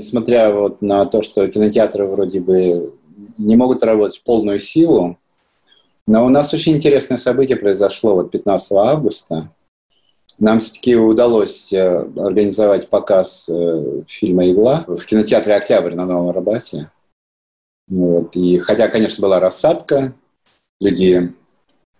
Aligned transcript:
Несмотря 0.00 0.50
вот 0.50 0.80
на 0.80 1.04
то, 1.04 1.22
что 1.22 1.46
кинотеатры 1.46 2.06
вроде 2.06 2.40
бы 2.40 2.94
не 3.36 3.54
могут 3.54 3.82
работать 3.82 4.16
в 4.16 4.22
полную 4.22 4.58
силу, 4.58 5.18
но 6.06 6.24
у 6.24 6.30
нас 6.30 6.54
очень 6.54 6.72
интересное 6.72 7.18
событие 7.18 7.58
произошло 7.58 8.14
вот 8.14 8.30
15 8.30 8.72
августа. 8.72 9.52
Нам 10.38 10.58
все-таки 10.58 10.96
удалось 10.96 11.70
э, 11.74 11.98
организовать 12.16 12.88
показ 12.88 13.50
э, 13.50 14.04
фильма 14.08 14.50
«Игла» 14.50 14.86
в 14.86 15.04
кинотеатре 15.04 15.54
«Октябрь» 15.54 15.94
на 15.94 16.06
Новом 16.06 16.30
Арбате. 16.30 16.90
Вот. 17.86 18.34
И 18.36 18.56
хотя, 18.56 18.88
конечно, 18.88 19.20
была 19.20 19.38
рассадка, 19.38 20.14
люди 20.80 21.34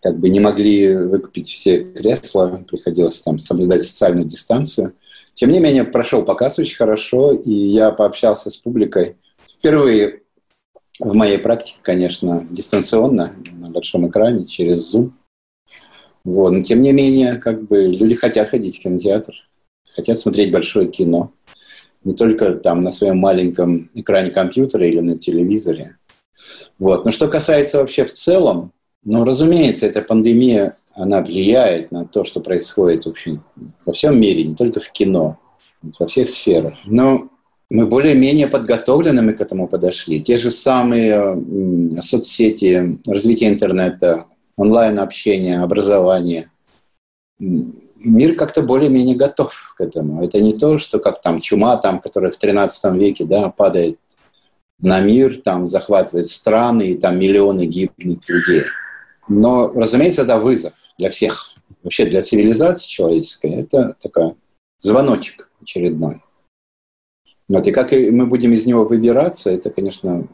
как 0.00 0.18
бы 0.18 0.30
не 0.30 0.40
могли 0.40 0.96
выкупить 0.96 1.48
все 1.48 1.84
кресла, 1.84 2.64
приходилось 2.66 3.20
там 3.20 3.36
соблюдать 3.36 3.82
социальную 3.82 4.24
дистанцию. 4.24 4.94
Тем 5.40 5.52
не 5.52 5.58
менее, 5.58 5.84
прошел 5.84 6.22
показ 6.22 6.58
очень 6.58 6.76
хорошо, 6.76 7.32
и 7.32 7.50
я 7.50 7.92
пообщался 7.92 8.50
с 8.50 8.58
публикой. 8.58 9.16
Впервые 9.48 10.20
в 10.98 11.14
моей 11.14 11.38
практике, 11.38 11.78
конечно, 11.80 12.46
дистанционно, 12.50 13.32
на 13.50 13.70
большом 13.70 14.06
экране, 14.06 14.44
через 14.44 14.94
Zoom. 14.94 15.12
Вот. 16.24 16.50
Но 16.50 16.60
тем 16.60 16.82
не 16.82 16.92
менее, 16.92 17.36
как 17.36 17.66
бы 17.66 17.86
люди 17.86 18.16
хотят 18.16 18.50
ходить 18.50 18.76
в 18.76 18.82
кинотеатр, 18.82 19.32
хотят 19.94 20.18
смотреть 20.18 20.52
большое 20.52 20.90
кино. 20.90 21.32
Не 22.04 22.12
только 22.12 22.52
там 22.52 22.80
на 22.80 22.92
своем 22.92 23.16
маленьком 23.16 23.90
экране 23.94 24.28
компьютера 24.28 24.86
или 24.86 25.00
на 25.00 25.16
телевизоре. 25.16 25.96
Вот. 26.78 27.06
Но 27.06 27.12
что 27.12 27.28
касается 27.28 27.78
вообще 27.78 28.04
в 28.04 28.12
целом, 28.12 28.74
ну, 29.04 29.24
разумеется, 29.24 29.86
эта 29.86 30.02
пандемия, 30.02 30.76
она 31.00 31.22
влияет 31.22 31.92
на 31.92 32.04
то, 32.04 32.24
что 32.24 32.40
происходит 32.40 33.06
вообще 33.06 33.40
во 33.86 33.92
всем 33.92 34.20
мире, 34.20 34.44
не 34.44 34.54
только 34.54 34.80
в 34.80 34.92
кино, 34.92 35.38
во 35.98 36.06
всех 36.06 36.28
сферах. 36.28 36.74
Но 36.84 37.30
мы 37.70 37.86
более-менее 37.86 38.48
подготовленными 38.48 39.32
к 39.32 39.40
этому 39.40 39.66
подошли. 39.66 40.20
Те 40.20 40.36
же 40.36 40.50
самые 40.50 41.42
соцсети, 42.02 42.98
развитие 43.06 43.48
интернета, 43.48 44.26
онлайн-общение, 44.56 45.60
образование. 45.60 46.50
Мир 47.38 48.36
как-то 48.36 48.62
более-менее 48.62 49.16
готов 49.16 49.74
к 49.78 49.80
этому. 49.80 50.22
Это 50.22 50.42
не 50.42 50.52
то, 50.52 50.78
что 50.78 50.98
как 50.98 51.22
там 51.22 51.40
чума, 51.40 51.78
там, 51.78 52.00
которая 52.00 52.30
в 52.30 52.36
13 52.36 52.94
веке 52.94 53.24
да, 53.24 53.48
падает 53.48 53.98
на 54.80 55.00
мир, 55.00 55.38
там 55.38 55.66
захватывает 55.66 56.28
страны, 56.28 56.90
и 56.90 56.94
там 56.94 57.18
миллионы 57.18 57.64
гибнет 57.64 58.28
людей. 58.28 58.64
Но, 59.28 59.68
разумеется, 59.68 60.22
это 60.22 60.38
вызов 60.38 60.72
для 61.00 61.10
всех. 61.10 61.54
Вообще 61.82 62.04
для 62.04 62.22
цивилизации 62.22 62.86
человеческой 62.86 63.52
это 63.52 63.96
такой 64.00 64.34
звоночек 64.78 65.50
очередной. 65.60 66.22
Вот, 67.48 67.66
и 67.66 67.72
как 67.72 67.92
мы 67.92 68.26
будем 68.26 68.52
из 68.52 68.66
него 68.66 68.84
выбираться, 68.84 69.50
это, 69.50 69.70
конечно, 69.70 70.28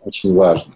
очень 0.00 0.34
важно. 0.34 0.74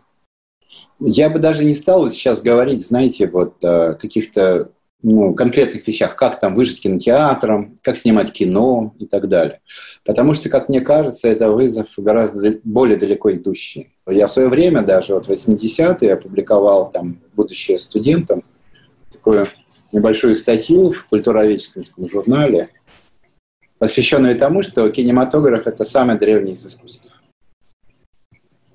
Я 1.01 1.31
бы 1.31 1.39
даже 1.39 1.65
не 1.65 1.75
стал 1.75 2.09
сейчас 2.11 2.43
говорить, 2.43 2.87
знаете, 2.87 3.27
вот 3.27 3.65
о 3.65 3.95
каких-то 3.95 4.71
ну, 5.03 5.35
конкретных 5.35 5.89
вещах, 5.89 6.15
как 6.15 6.39
там 6.39 6.55
выжить 6.55 6.81
кинотеатром, 6.81 7.77
как 7.83 7.97
снимать 7.97 8.31
кино 8.33 8.95
и 9.01 9.07
так 9.07 9.29
далее. 9.29 9.61
Потому 10.05 10.35
что, 10.35 10.49
как 10.49 10.69
мне 10.69 10.81
кажется, 10.81 11.27
это 11.27 11.51
вызов 11.51 11.89
гораздо 11.97 12.61
более 12.63 12.97
далеко 12.97 13.33
идущий. 13.33 13.97
Я 14.07 14.29
в 14.29 14.31
свое 14.31 14.49
время, 14.49 14.83
даже 14.83 15.15
вот 15.15 15.27
в 15.27 15.31
80-е, 15.31 16.13
опубликовал 16.13 16.91
там, 16.91 17.21
будучи 17.35 17.79
студентом, 17.79 18.45
такую 19.23 19.47
небольшую 19.93 20.37
статью 20.37 20.93
в 20.93 21.05
культуроведческом 21.07 21.85
журнале– 22.09 22.71
посвященную 23.83 24.39
тому, 24.39 24.63
что 24.63 24.89
кинематограф– 24.91 25.67
это 25.67 25.85
самое 25.85 26.17
древнее 26.17 26.55
из 26.55 26.65
искусств. 26.65 27.21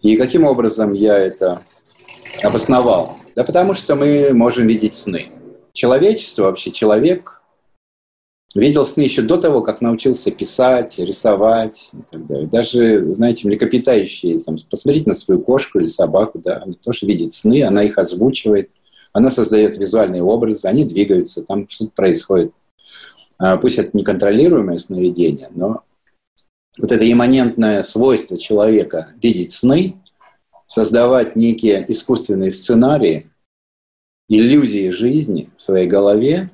И 0.02 0.18
каким 0.18 0.44
образом 0.44 0.92
я 0.92 1.18
это 1.18 1.64
обосновал? 2.44 3.18
Да 3.34 3.46
потому 3.46 3.74
что 3.74 3.96
мы 3.96 4.34
можем 4.34 4.68
видеть 4.68 4.96
сны. 4.96 5.28
Человечество, 5.72 6.44
вообще 6.44 6.72
человек, 6.72 7.42
видел 8.54 8.86
сны 8.86 9.04
еще 9.04 9.22
до 9.22 9.38
того, 9.38 9.62
как 9.62 9.80
научился 9.80 10.30
писать, 10.30 11.00
рисовать 11.00 11.92
и 11.94 12.12
так 12.12 12.28
далее. 12.28 12.48
Даже, 12.48 13.14
знаете, 13.14 13.48
млекопитающие, 13.48 14.38
там, 14.40 14.58
посмотрите 14.70 15.08
на 15.08 15.16
свою 15.16 15.40
кошку 15.40 15.80
или 15.80 15.88
собаку, 15.88 16.40
да, 16.40 16.64
она 16.64 16.74
тоже 16.84 17.06
видит 17.06 17.34
сны, 17.34 17.64
она 17.64 17.82
их 17.84 17.98
озвучивает, 17.98 18.72
она 19.18 19.32
создает 19.32 19.80
визуальные 19.80 20.22
образы, 20.22 20.68
они 20.68 20.86
двигаются, 20.86 21.42
там 21.42 21.68
что-то 21.68 21.90
происходит. 21.96 22.54
А, 23.40 23.58
пусть 23.58 23.80
это 23.80 23.98
неконтролируемое 23.98 24.78
сновидение, 24.78 25.48
но 25.56 25.82
вот 26.80 26.92
это 26.92 27.12
имманентное 27.12 27.82
свойство 27.82 28.38
человека 28.38 29.10
видеть 29.20 29.54
сны, 29.54 30.00
создавать 30.68 31.36
некие 31.36 31.84
искусственные 31.88 32.52
сценарии, 32.52 33.32
иллюзии 34.30 34.92
жизни 34.92 35.50
в 35.58 35.64
своей 35.64 35.88
голове, 35.88 36.52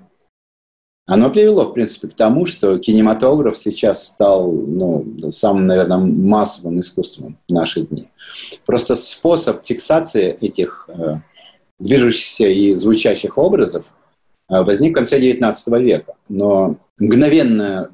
оно 1.06 1.30
привело, 1.30 1.66
в 1.66 1.74
принципе, 1.74 2.08
к 2.08 2.14
тому, 2.14 2.46
что 2.46 2.80
кинематограф 2.80 3.58
сейчас 3.58 4.06
стал 4.06 4.54
ну, 4.54 5.06
самым, 5.32 5.68
наверное, 5.68 5.98
массовым 5.98 6.80
искусством 6.80 7.38
в 7.50 7.52
наши 7.52 7.82
дни. 7.82 8.10
Просто 8.66 8.96
способ 8.96 9.66
фиксации 9.66 10.34
этих 10.40 10.88
э, 10.88 11.18
движущихся 11.80 12.48
и 12.48 12.74
звучащих 12.76 13.38
образов– 13.38 13.86
Э, 14.50 14.62
возник 14.64 14.92
в 14.92 14.96
конце 14.96 15.20
XIX 15.20 15.82
века. 15.82 16.14
Но 16.30 16.78
мгновенно 17.00 17.92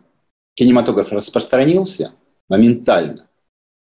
кинематограф 0.56 1.12
распространился 1.12 2.12
моментально. 2.50 3.26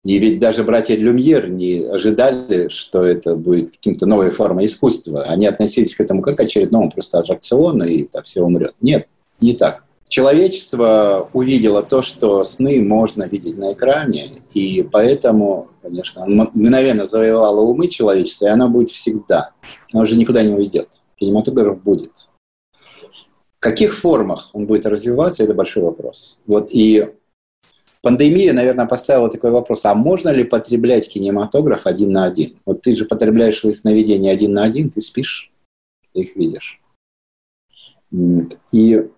И 0.05 0.19
ведь 0.19 0.39
даже 0.39 0.63
братья 0.63 0.97
Люмьер 0.97 1.51
не 1.51 1.83
ожидали, 1.83 2.69
что 2.69 3.03
это 3.03 3.35
будет 3.35 3.73
каким-то 3.73 4.07
новой 4.07 4.31
формой 4.31 4.67
искусства. 4.67 5.25
Они 5.25 5.47
относились 5.47 5.97
к 5.97 6.01
этому 6.01 6.23
как 6.23 6.39
к 6.39 6.41
очередному 6.41 6.91
просто 6.91 7.19
аттракциону, 7.19 7.85
и 7.85 8.05
это 8.05 8.23
все 8.23 8.43
умрет. 8.43 8.75
Нет, 8.81 9.09
не 9.41 9.55
так. 9.55 9.83
Человечество 10.09 11.29
увидело 11.35 11.83
то, 11.83 12.01
что 12.01 12.45
сны 12.45 12.81
можно 12.81 13.25
видеть 13.25 13.59
на 13.59 13.75
экране, 13.75 14.27
и 14.55 14.89
поэтому, 14.91 15.69
конечно, 15.83 16.25
мгновенно 16.27 17.07
завоевало 17.07 17.61
умы 17.61 17.89
человечества, 17.89 18.47
и 18.47 18.51
оно 18.51 18.69
будет 18.69 18.91
всегда. 18.91 19.51
Оно 19.93 20.03
уже 20.03 20.17
никуда 20.17 20.43
не 20.43 20.55
уйдет. 20.55 21.03
Кинематограф 21.17 21.83
будет. 21.83 22.29
В 22.73 23.61
каких 23.61 23.97
формах 23.97 24.51
он 24.53 24.67
будет 24.67 24.87
развиваться, 24.87 25.43
это 25.43 25.55
большой 25.55 25.83
вопрос. 25.83 26.39
Вот 26.47 26.69
и 26.71 27.13
пандемия, 28.03 28.53
наверное, 28.53 28.87
поставила 28.87 29.29
такой 29.29 29.51
вопрос, 29.51 29.85
а 29.85 29.95
можно 29.95 30.29
ли 30.29 30.45
потреблять 30.45 31.09
кинематограф 31.09 31.87
один 31.87 32.13
на 32.13 32.25
один? 32.25 32.59
Вот 32.65 32.83
ты 32.83 32.95
же 32.95 33.05
потребляешь 33.05 33.59
свои 33.59 33.73
сновидения 33.73 34.33
один 34.33 34.53
на 34.55 34.63
один, 34.63 34.91
ты 34.91 35.01
спишь, 35.01 35.51
ты 36.13 36.21
их 36.21 36.37
видишь. 36.37 36.81
И 38.73 39.09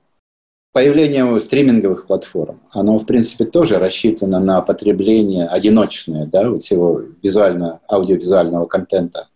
появление 0.73 1.39
стриминговых 1.39 2.07
платформ, 2.07 2.61
оно, 2.71 2.99
в 2.99 3.07
принципе, 3.07 3.45
тоже 3.45 3.79
рассчитано 3.79 4.41
на 4.41 4.63
потребление 4.63 5.47
одиночное, 5.47 6.27
да, 6.27 6.57
всего 6.59 7.03
визуально, 7.23 7.81
аудиовизуального 7.89 8.67
контента. 8.67 9.29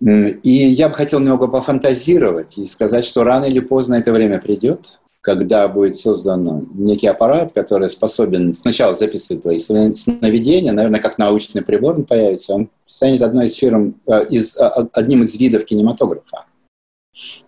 И 0.00 0.50
я 0.50 0.88
бы 0.88 0.94
хотел 0.94 1.18
немного 1.18 1.48
пофантазировать 1.48 2.56
и 2.56 2.64
сказать, 2.64 3.04
что 3.04 3.24
рано 3.24 3.46
или 3.46 3.58
поздно 3.58 3.96
это 3.96 4.12
время 4.12 4.40
придет, 4.40 5.00
когда 5.20 5.66
будет 5.66 5.96
создан 5.96 6.68
некий 6.74 7.08
аппарат, 7.08 7.52
который 7.52 7.90
способен 7.90 8.52
сначала 8.52 8.94
записывать 8.94 9.42
твои 9.42 9.58
сновидения, 9.58 10.72
наверное, 10.72 11.00
как 11.00 11.18
научный 11.18 11.62
прибор 11.62 11.96
он 11.96 12.04
появится, 12.04 12.54
он 12.54 12.70
станет 12.86 13.22
одной 13.22 13.48
из 13.48 13.54
фирм, 13.54 13.96
э, 14.06 14.24
из, 14.30 14.56
а, 14.56 14.68
а, 14.68 14.88
одним 14.92 15.24
из 15.24 15.36
видов 15.36 15.64
кинематографа. 15.64 16.44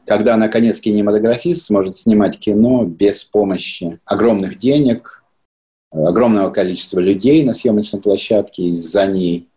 Когда, 0.04 0.36
наконец, 0.36 0.80
кинематографист 0.80 1.66
сможет 1.66 1.96
снимать 1.96 2.38
кино 2.40 2.84
без 2.84 3.22
помощи 3.22 4.00
огромных 4.04 4.58
денег, 4.58 5.22
огромного 5.92 6.50
количества 6.50 6.98
людей 6.98 7.44
на 7.44 7.54
съемочной 7.54 8.00
площадке 8.00 8.64
из-за 8.64 9.06
ней, 9.06 9.48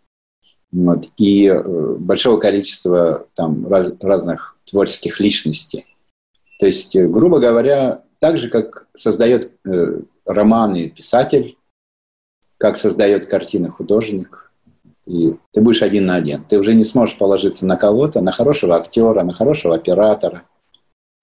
вот, 0.73 1.05
и 1.17 1.47
э, 1.47 1.95
большого 1.99 2.39
количества 2.39 3.27
там, 3.35 3.67
раз, 3.67 3.93
разных 4.01 4.57
творческих 4.65 5.19
личностей. 5.19 5.85
То 6.59 6.65
есть, 6.65 6.95
э, 6.95 7.07
грубо 7.07 7.39
говоря, 7.39 8.01
так 8.19 8.39
же, 8.39 8.49
как 8.49 8.87
создает 8.93 9.53
э, 9.67 9.99
романы 10.25 10.89
писатель, 10.89 11.57
как 12.57 12.77
создает 12.77 13.27
картины 13.27 13.69
художник, 13.69 14.51
и 15.05 15.35
ты 15.51 15.61
будешь 15.61 15.83
один 15.83 16.05
на 16.05 16.15
один. 16.15 16.43
Ты 16.43 16.59
уже 16.59 16.73
не 16.73 16.85
сможешь 16.85 17.19
положиться 17.19 17.67
на 17.67 17.75
кого-то, 17.75 18.21
на 18.21 18.31
хорошего 18.31 18.75
актера, 18.75 19.23
на 19.23 19.33
хорошего 19.33 19.75
оператора, 19.75 20.43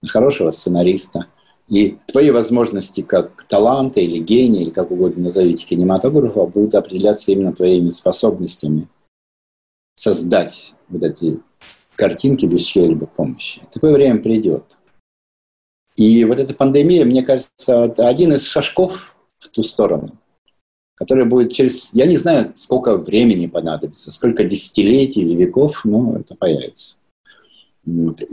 на 0.01 0.09
хорошего 0.09 0.53
сценариста. 0.53 1.27
И 1.67 1.99
твои 2.07 2.31
возможности 2.31 3.01
как 3.01 3.45
таланта 3.49 4.01
или 4.01 4.19
гения, 4.19 4.63
или 4.63 4.71
как 4.71 4.93
угодно 4.93 5.25
назовите 5.25 5.67
кинематографа, 5.67 6.45
будут 6.47 6.75
определяться 6.77 7.33
именно 7.33 7.53
твоими 7.53 7.91
способностями 7.91 8.89
создать 10.01 10.75
вот 10.89 11.03
эти 11.03 11.41
картинки 11.95 12.47
без 12.47 12.63
чьей-либо 12.63 13.07
помощи. 13.07 13.61
Такое 13.71 13.93
время 13.93 14.23
придет. 14.23 14.79
И 15.97 16.25
вот 16.25 16.39
эта 16.39 16.55
пандемия, 16.55 17.05
мне 17.05 17.23
кажется, 17.23 17.85
это 17.85 18.09
один 18.09 18.33
из 18.33 18.47
шажков 18.47 19.15
в 19.39 19.49
ту 19.49 19.63
сторону. 19.63 20.09
которое 21.01 21.25
будет 21.25 21.51
через, 21.51 21.89
я 21.95 22.05
не 22.05 22.17
знаю, 22.17 22.53
сколько 22.57 22.99
времени 22.99 23.47
понадобится, 23.47 24.13
сколько 24.13 24.45
десятилетий 24.45 25.23
или 25.23 25.35
веков, 25.35 25.81
но 25.87 26.19
это 26.19 26.35
появится. 26.37 26.99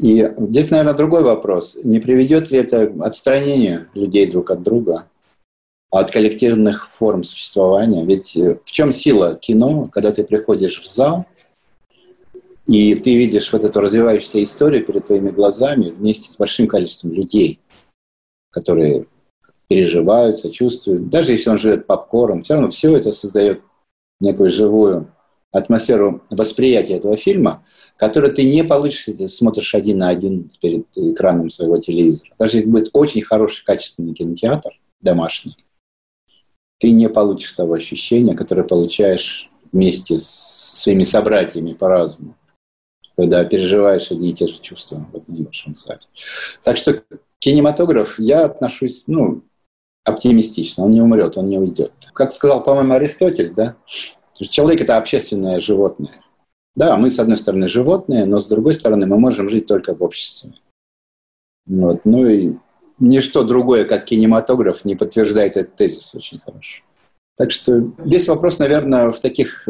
И 0.03 0.33
здесь, 0.37 0.69
наверное, 0.69 0.93
другой 0.93 1.23
вопрос. 1.23 1.79
Не 1.85 2.01
приведет 2.01 2.51
ли 2.51 2.59
это 2.59 2.93
отстранению 2.99 3.87
людей 3.93 4.29
друг 4.29 4.51
от 4.51 4.63
друга, 4.63 5.07
от 5.91 6.11
коллективных 6.11 6.89
форм 6.89 7.23
существования? 7.23 8.05
Ведь 8.05 8.35
в 8.35 8.69
чем 8.69 8.91
сила 8.91 9.35
кино, 9.35 9.87
когда 9.89 10.11
ты 10.11 10.25
приходишь 10.25 10.81
в 10.81 10.85
зал, 10.85 11.25
и 12.67 12.95
ты 12.95 13.17
видишь 13.17 13.51
вот 13.53 13.63
эту 13.63 13.79
развивающуюся 13.79 14.43
историю 14.43 14.85
перед 14.85 15.05
твоими 15.05 15.29
глазами 15.29 15.83
вместе 15.83 16.29
с 16.29 16.37
большим 16.37 16.67
количеством 16.67 17.13
людей, 17.13 17.61
которые 18.51 19.07
переживают, 19.69 20.37
сочувствуют. 20.37 21.09
Даже 21.09 21.31
если 21.31 21.49
он 21.49 21.57
живет 21.57 21.87
попкорном, 21.87 22.43
все 22.43 22.55
равно 22.55 22.69
все 22.69 22.95
это 22.95 23.11
создает 23.13 23.61
некую 24.19 24.49
живую 24.49 25.13
атмосферу 25.51 26.21
восприятия 26.29 26.95
этого 26.95 27.15
фильма, 27.15 27.65
который 27.95 28.31
ты 28.31 28.43
не 28.43 28.63
получишь, 28.65 29.07
если 29.07 29.23
ты 29.23 29.29
смотришь 29.29 29.73
один 29.73 29.99
на 29.99 30.09
один 30.09 30.49
перед 30.61 30.85
экраном 30.95 31.49
своего 31.49 31.77
телевизора. 31.77 32.31
Даже 32.37 32.57
если 32.57 32.69
будет 32.69 32.89
очень 32.93 33.21
хороший, 33.21 33.63
качественный 33.63 34.13
кинотеатр 34.13 34.71
домашний, 34.99 35.55
ты 36.79 36.91
не 36.91 37.07
получишь 37.07 37.53
того 37.53 37.73
ощущения, 37.73 38.35
которое 38.35 38.63
получаешь 38.63 39.49
вместе 39.71 40.19
с 40.19 40.27
своими 40.81 41.03
собратьями 41.03 41.73
по 41.73 41.87
разуму, 41.87 42.35
когда 43.17 43.43
переживаешь 43.43 44.11
одни 44.11 44.29
и 44.29 44.33
те 44.33 44.47
же 44.47 44.59
чувства 44.59 45.05
в 45.11 45.17
этом 45.17 45.33
небольшом 45.33 45.75
зале. 45.75 46.01
Так 46.63 46.77
что 46.77 47.03
кинематограф 47.39 48.19
я 48.19 48.45
отношусь, 48.45 49.03
ну, 49.07 49.43
оптимистично. 50.03 50.85
Он 50.85 50.91
не 50.91 51.01
умрет, 51.01 51.37
он 51.37 51.47
не 51.47 51.57
уйдет. 51.57 51.91
Как 52.13 52.31
сказал, 52.31 52.63
по-моему, 52.63 52.93
Аристотель, 52.93 53.53
да, 53.53 53.75
человек– 54.33 54.81
это 54.81 54.97
общественное 54.97 55.59
животное. 55.59 56.13
Да, 56.75 56.95
мы, 56.95 57.09
с 57.09 57.17
одной 57.17 57.37
стороны, 57.37 57.67
животные, 57.67 58.25
но 58.25 58.39
с 58.39 58.47
другой 58.47 58.73
стороны, 58.73 59.07
мы 59.07 59.17
можем 59.17 59.49
жить 59.49 59.65
только 59.65 59.95
в 59.95 60.03
обществе. 60.03 60.53
Вот. 61.65 62.05
Ну 62.05 62.25
и 62.27 62.53
ничто 62.99 63.43
другое, 63.43 63.83
как 63.83 64.05
кинематограф, 64.05 64.85
не 64.85 64.95
подтверждает 64.95 65.57
этот 65.57 65.75
тезис 65.75 66.13
очень 66.13 66.39
хорошо. 66.39 66.83
Так 67.35 67.51
что 67.51 67.91
весь 67.97 68.27
вопрос, 68.27 68.59
наверное, 68.59 69.11
в 69.11 69.19
таких 69.19 69.67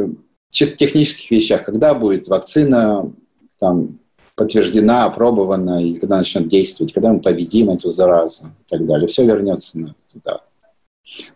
чисто 0.49 0.75
технических 0.75 1.31
вещах. 1.31 1.63
Когда 1.63 1.93
будет 1.93 2.27
вакцина 2.27 3.11
там, 3.59 3.99
подтверждена, 4.35 5.05
опробована, 5.05 5.83
и 5.83 5.95
когда 5.95 6.17
начнет 6.17 6.47
действовать, 6.47 6.93
когда 6.93 7.11
мы 7.11 7.19
победим 7.19 7.71
эту 7.71 7.89
заразу 7.89 8.45
и 8.45 8.69
так 8.69 8.85
далее. 8.85 9.07
Все 9.07 9.25
вернется 9.25 9.95
туда. 10.13 10.41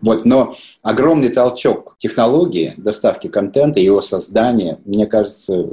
Вот, 0.01 0.25
но 0.25 0.55
огромный 0.83 1.29
толчок 1.29 1.95
технологии 1.97 2.73
доставки 2.77 3.27
контента, 3.27 3.79
его 3.79 4.01
создания, 4.01 4.79
мне 4.85 5.07
кажется, 5.07 5.65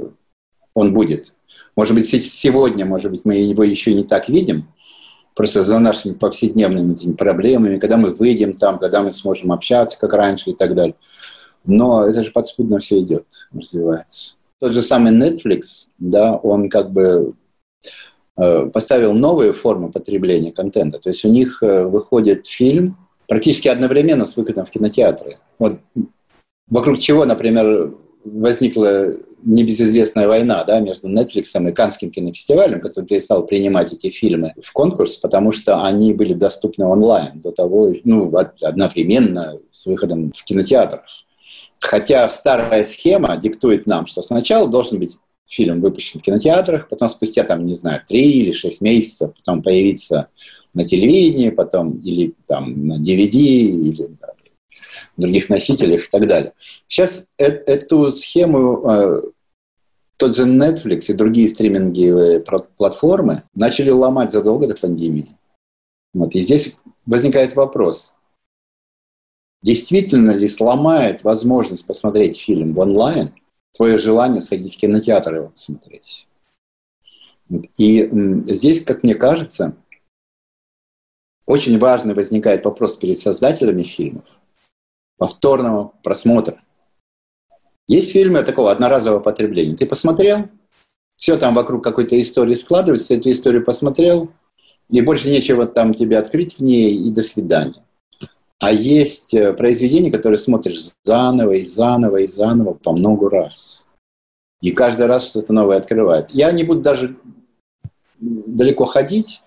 он 0.73 0.93
будет. 0.93 1.33
Может 1.75 1.93
быть, 1.93 2.07
сегодня, 2.07 2.85
может 2.85 3.11
быть, 3.11 3.25
мы 3.25 3.35
его 3.35 3.63
еще 3.63 3.93
не 3.93 4.03
так 4.03 4.27
видим, 4.29 4.67
просто 5.35 5.61
за 5.61 5.79
нашими 5.79 6.13
повседневными 6.13 6.93
этими 6.93 7.13
проблемами, 7.13 7.77
когда 7.77 7.97
мы 7.97 8.13
выйдем 8.13 8.53
там, 8.53 8.79
когда 8.79 9.01
мы 9.01 9.11
сможем 9.11 9.51
общаться, 9.51 9.99
как 9.99 10.13
раньше 10.13 10.49
и 10.49 10.55
так 10.55 10.73
далее. 10.73 10.95
Но 11.65 12.07
это 12.07 12.23
же 12.23 12.31
подспудно 12.31 12.79
все 12.79 12.99
идет, 12.99 13.25
развивается. 13.53 14.35
Тот 14.59 14.73
же 14.73 14.81
самый 14.81 15.13
Netflix, 15.13 15.89
да, 15.97 16.35
он 16.35 16.69
как 16.69 16.91
бы 16.91 17.33
э, 18.37 18.65
поставил 18.67 19.13
новые 19.13 19.53
формы 19.53 19.91
потребления 19.91 20.51
контента. 20.51 20.99
То 20.99 21.09
есть 21.09 21.23
у 21.23 21.29
них 21.29 21.63
э, 21.63 21.85
выходит 21.85 22.45
фильм 22.45 22.95
практически 23.27 23.67
одновременно 23.67 24.25
с 24.25 24.35
выходом 24.35 24.65
в 24.65 24.71
кинотеатры. 24.71 25.37
Вот 25.59 25.79
вокруг 26.67 26.99
чего, 26.99 27.25
например, 27.25 27.93
возникла 28.25 29.13
небезызвестная 29.43 30.27
война 30.27 30.63
да, 30.65 30.79
между 30.79 31.07
Netflix 31.07 31.69
и 31.69 31.71
Канским 31.71 32.11
кинофестивалем, 32.11 32.81
который 32.81 33.05
перестал 33.05 33.45
принимать 33.45 33.93
эти 33.93 34.09
фильмы 34.09 34.53
в 34.61 34.71
конкурс, 34.73 35.17
потому 35.17 35.51
что 35.51 35.83
они 35.83 36.13
были 36.13 36.33
доступны 36.33 36.85
онлайн 36.85 37.39
до 37.39 37.51
того, 37.51 37.93
ну, 38.03 38.33
одновременно 38.61 39.57
с 39.71 39.85
выходом 39.85 40.31
в 40.35 40.43
кинотеатрах. 40.43 41.05
Хотя 41.79 42.27
старая 42.29 42.83
схема 42.83 43.37
диктует 43.37 43.87
нам, 43.87 44.05
что 44.07 44.21
сначала 44.21 44.67
должен 44.67 44.99
быть 44.99 45.17
фильм 45.47 45.81
выпущен 45.81 46.19
в 46.19 46.23
кинотеатрах, 46.23 46.87
потом 46.89 47.09
спустя, 47.09 47.43
там, 47.43 47.65
не 47.65 47.73
знаю, 47.73 48.01
три 48.07 48.41
или 48.41 48.51
шесть 48.51 48.81
месяцев, 48.81 49.33
потом 49.35 49.63
появиться 49.63 50.27
на 50.75 50.85
телевидении, 50.85 51.49
потом 51.49 51.99
или 51.99 52.35
там 52.45 52.87
на 52.87 52.93
DVD, 52.97 53.37
или 53.39 54.07
да, 54.21 54.33
других 55.19 55.49
носителях 55.49 56.05
и 56.05 56.09
так 56.09 56.27
далее. 56.27 56.53
Сейчас 56.87 57.25
э 57.37 57.45
эту 57.45 58.11
схему 58.11 58.83
э, 58.87 59.21
тот 60.17 60.35
же 60.35 60.43
Netflix 60.43 61.05
и 61.07 61.13
другие 61.13 61.47
стриминговые 61.47 62.43
платформы 62.77 63.43
начали 63.55 63.89
ломать 63.89 64.31
задолго 64.31 64.67
до 64.67 64.75
пандемии. 64.75 65.29
Вот. 66.13 66.35
И 66.35 66.39
здесь 66.39 66.75
возникает 67.05 67.55
вопрос, 67.55 68.17
Действительно 69.61 70.31
ли 70.31 70.47
сломает 70.47 71.23
возможность 71.23 71.85
посмотреть 71.85 72.39
фильм 72.39 72.73
в 72.73 72.79
онлайн 72.79 73.33
твое 73.73 73.97
желание 73.97 74.41
сходить 74.41 74.75
в 74.75 74.77
кинотеатр 74.77 75.35
его 75.35 75.49
посмотреть? 75.49 76.27
И 77.77 78.09
здесь, 78.43 78.83
как 78.83 79.03
мне 79.03 79.15
кажется, 79.15 79.75
очень 81.45 81.79
важный 81.79 82.13
возникает 82.13 82.63
вопрос 82.65 82.95
перед 82.95 83.17
создателями 83.17 83.83
фильмов 83.83 84.25
повторного 85.17 85.93
просмотра. 86.03 86.61
Есть 87.87 88.11
фильмы 88.11 88.43
такого 88.43 88.71
одноразового 88.71 89.19
потребления. 89.19 89.75
Ты 89.75 89.85
посмотрел, 89.85 90.47
все 91.17 91.37
там 91.37 91.55
вокруг 91.55 91.83
какой-то 91.83 92.21
истории 92.21 92.53
складывается, 92.53 93.15
эту 93.15 93.31
историю 93.31 93.65
посмотрел, 93.65 94.31
и 94.89 95.01
больше 95.01 95.27
нечего 95.27 95.65
там 95.65 95.93
тебе 95.93 96.17
открыть 96.17 96.59
в 96.59 96.63
ней, 96.63 96.95
и 96.95 97.11
до 97.11 97.23
свидания. 97.23 97.83
А 98.61 98.71
есть 98.71 99.33
э, 99.33 99.53
произведения, 99.53 100.11
которые 100.11 100.37
смотришь 100.37 100.91
заново 101.05 101.53
и 101.53 101.65
заново 101.65 102.17
и 102.17 102.27
заново 102.27 102.73
по 102.73 102.91
много 102.91 103.29
раз. 103.29 103.87
И 104.61 104.71
каждый 104.71 105.05
раз 105.05 105.27
что-то 105.27 105.53
новое 105.53 105.77
открывает. 105.77 106.31
Я 106.31 106.51
не 106.51 106.63
буду 106.63 106.81
даже 106.81 107.15
далеко 108.19 108.83
ходить. 108.83 109.41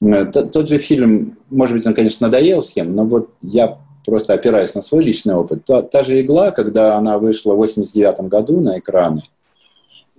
Э, 0.00 0.24
тот 0.24 0.68
же 0.68 0.78
фильм, 0.78 1.36
может 1.50 1.76
быть, 1.76 1.86
он, 1.86 1.94
конечно, 1.94 2.28
надоел 2.28 2.60
всем, 2.60 2.94
но 2.94 3.04
вот 3.04 3.30
я 3.42 3.78
просто 4.06 4.34
опираюсь 4.34 4.74
на 4.74 4.82
свой 4.82 5.02
личный 5.02 5.34
опыт. 5.34 5.64
Та, 5.64 5.82
та 5.82 6.04
же 6.04 6.20
«Игла», 6.20 6.52
когда 6.52 6.96
она 6.96 7.18
вышла 7.18 7.54
в 7.54 7.56
89 7.56 8.20
году 8.28 8.60
на 8.60 8.78
экраны, 8.78 9.22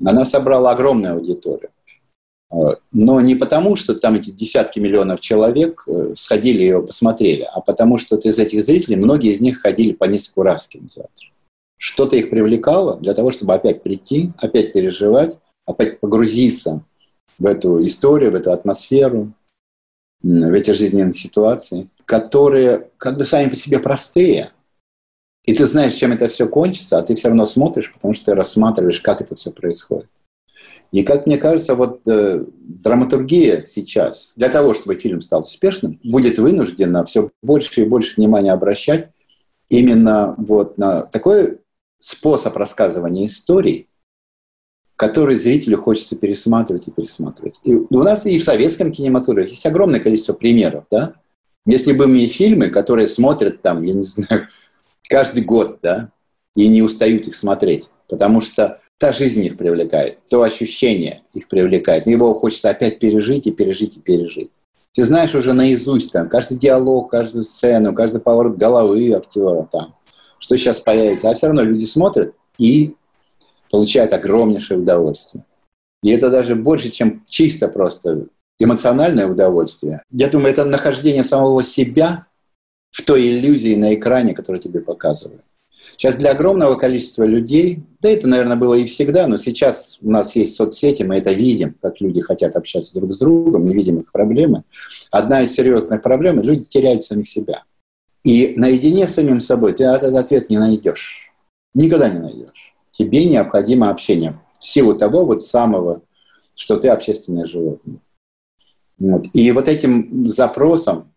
она 0.04 0.26
собрала 0.26 0.72
огромную 0.72 1.16
аудиторию. 1.16 1.70
Но 2.52 3.22
не 3.22 3.36
потому, 3.36 3.76
что 3.76 3.94
там 3.94 4.16
эти 4.16 4.32
десятки 4.32 4.80
миллионов 4.80 5.20
человек 5.20 5.84
э, 5.88 6.16
сходили 6.16 6.64
и 6.64 6.68
его 6.68 6.82
посмотрели, 6.82 7.44
а 7.44 7.62
потому 7.62 8.00
что 8.00 8.16
из 8.16 8.40
этих 8.40 8.64
зрителей 8.64 8.96
многие 8.96 9.32
из 9.32 9.40
них 9.40 9.62
ходили 9.62 9.94
по 9.94 10.06
несколько 10.06 10.44
раз 10.44 10.66
в 10.66 10.70
кинотеатр. 10.70 11.32
Что-то 11.78 12.16
их 12.16 12.32
привлекало 12.32 12.98
для 12.98 13.14
того, 13.14 13.32
чтобы 13.32 13.54
опять 13.54 13.84
прийти, 13.84 14.34
опять 14.40 14.74
переживать, 14.74 15.38
опять 15.66 16.00
погрузиться 16.00 16.84
в 17.38 17.46
эту 17.46 17.86
историю, 17.86 18.32
в 18.32 18.36
эту 18.36 18.52
атмосферу, 18.52 19.32
в 20.24 20.54
эти 20.54 20.72
жизненные 20.72 21.14
ситуации, 21.14 21.88
которые 22.06 22.90
как 22.98 23.18
бы 23.18 23.26
сами 23.26 23.50
по 23.50 23.56
себе 23.56 23.80
простые. 23.80 24.50
И 25.46 25.54
ты 25.54 25.68
знаешь, 25.68 25.94
чем 25.94 26.12
это 26.12 26.28
все 26.28 26.48
кончится, 26.48 26.98
а 26.98 27.04
ты 27.04 27.16
все 27.16 27.28
равно 27.28 27.46
смотришь, 27.46 27.94
потому 27.94 28.14
что 28.14 28.26
ты 28.26 28.36
рассматриваешь, 28.36 29.00
как 29.00 29.22
это 29.22 29.36
все 29.36 29.52
происходит. 29.52 30.10
И, 30.92 31.04
как 31.04 31.28
мне 31.28 31.38
кажется, 31.38 31.76
вот 31.76 32.08
э, 32.08 32.44
драматургия 32.60 33.64
сейчас, 33.66 34.34
для 34.36 34.50
того, 34.50 34.74
чтобы 34.74 34.96
фильм 34.96 35.22
стал 35.22 35.44
успешным, 35.44 36.00
будет 36.04 36.40
вынуждена 36.40 37.06
все 37.06 37.30
больше 37.44 37.82
и 37.82 37.86
больше 37.86 38.16
внимания 38.18 38.52
обращать 38.52 39.10
именно 39.70 40.34
вот 40.38 40.78
на 40.78 41.04
такой 41.04 41.60
способ 42.00 42.58
рассказывания 42.58 43.28
истории, 43.28 43.88
который 44.96 45.36
зрителю 45.36 45.78
хочется 45.78 46.16
пересматривать 46.16 46.88
и 46.88 46.92
пересматривать. 46.92 47.60
И 47.64 47.76
у 47.76 48.04
нас 48.04 48.26
и 48.26 48.40
в 48.40 48.44
советском 48.44 48.92
кинематографе 48.92 49.52
есть 49.52 49.66
огромное 49.66 50.00
количество 50.00 50.34
примеров, 50.34 50.86
да? 50.90 51.14
Если 51.66 51.94
бы 51.94 52.08
мы 52.08 52.26
фильмы, 52.26 52.70
которые 52.70 53.08
смотрят 53.08 53.62
там, 53.62 53.84
я 53.84 53.94
не 53.94 54.04
знаю, 54.04 54.48
каждый 55.10 55.44
год, 55.44 55.80
да, 55.82 56.12
и 56.56 56.68
не 56.68 56.82
устают 56.82 57.28
их 57.28 57.36
смотреть, 57.36 57.90
потому 58.08 58.42
что 58.42 58.82
та 59.00 59.14
жизнь 59.14 59.44
их 59.44 59.58
привлекает, 59.58 60.20
то 60.28 60.44
ощущение 60.44 61.22
их 61.34 61.48
привлекает. 61.48 62.06
Его 62.06 62.34
хочется 62.36 62.70
опять 62.70 63.00
пережить 63.00 63.48
и 63.48 63.52
пережить 63.52 63.98
и 63.98 64.02
пережить. 64.02 64.52
Ты 64.94 65.06
знаешь 65.06 65.34
уже 65.34 65.54
наизусть 65.54 66.12
там 66.12 66.30
каждый 66.30 66.58
диалог, 66.58 67.10
каждую 67.10 67.46
сцену, 67.46 67.96
каждый 67.96 68.22
поворот 68.22 68.58
головы 68.58 69.14
актера 69.14 69.68
там, 69.72 69.96
что 70.40 70.58
сейчас 70.58 70.82
появится. 70.82 71.30
А 71.30 71.34
все 71.34 71.48
равно 71.48 71.64
люди 71.64 71.86
смотрят 71.86 72.36
и 72.58 72.96
получают 73.72 74.12
огромнейшее 74.14 74.80
удовольствие. 74.80 75.46
И 76.04 76.10
это 76.10 76.30
даже 76.30 76.56
больше, 76.56 76.90
чем 76.90 77.24
чисто 77.26 77.70
просто 77.70 78.28
эмоциональное 78.60 79.28
удовольствие. 79.28 80.02
Я 80.12 80.28
думаю, 80.28 80.52
это 80.52 80.66
нахождение 80.66 81.24
самого 81.24 81.64
себя 81.64 82.28
в 82.92 83.04
той 83.04 83.30
иллюзии 83.30 83.76
на 83.76 83.94
экране, 83.94 84.34
которую 84.34 84.62
тебе 84.62 84.82
показывают. 84.82 85.44
Сейчас 86.00 86.16
для 86.16 86.32
огромного 86.32 86.76
количества 86.76 87.26
людей, 87.26 87.84
да 88.00 88.10
это, 88.10 88.26
наверное, 88.26 88.56
было 88.56 88.74
и 88.74 88.86
всегда, 88.86 89.28
но 89.28 89.36
сейчас 89.36 89.98
у 90.00 90.10
нас 90.10 90.34
есть 90.38 90.56
соцсети, 90.56 91.04
мы 91.04 91.18
это 91.18 91.34
видим, 91.34 91.76
как 91.82 92.00
люди 92.00 92.22
хотят 92.22 92.56
общаться 92.56 92.94
друг 92.94 93.12
с 93.12 93.20
другом, 93.20 93.66
мы 93.66 93.74
видим 93.74 94.00
их 94.00 94.10
проблемы. 94.14 94.64
Одна 95.12 95.42
из 95.42 95.52
серьезных 95.52 96.02
проблем– 96.02 96.42
люди 96.42 96.64
теряют 96.64 97.04
самих 97.04 97.28
себя. 97.28 97.66
И 98.24 98.54
наедине 98.56 99.08
с 99.08 99.16
самим 99.16 99.42
собой 99.42 99.74
ты 99.74 99.84
этот 99.84 100.16
ответ 100.16 100.50
не 100.50 100.58
найдешь. 100.58 101.34
Никогда 101.74 102.08
не 102.08 102.20
найдешь. 102.20 102.74
Тебе 102.92 103.26
необходимо 103.26 103.90
общение. 103.90 104.40
В 104.58 104.64
силу 104.64 104.98
того 104.98 105.26
вот 105.26 105.44
самого, 105.44 106.02
что 106.56 106.78
ты 106.78 106.88
общественное 106.88 107.46
животное. 107.46 108.00
Вот. 109.00 109.26
И 109.34 109.52
вот 109.52 109.68
этим 109.68 110.30
запросом 110.30 111.12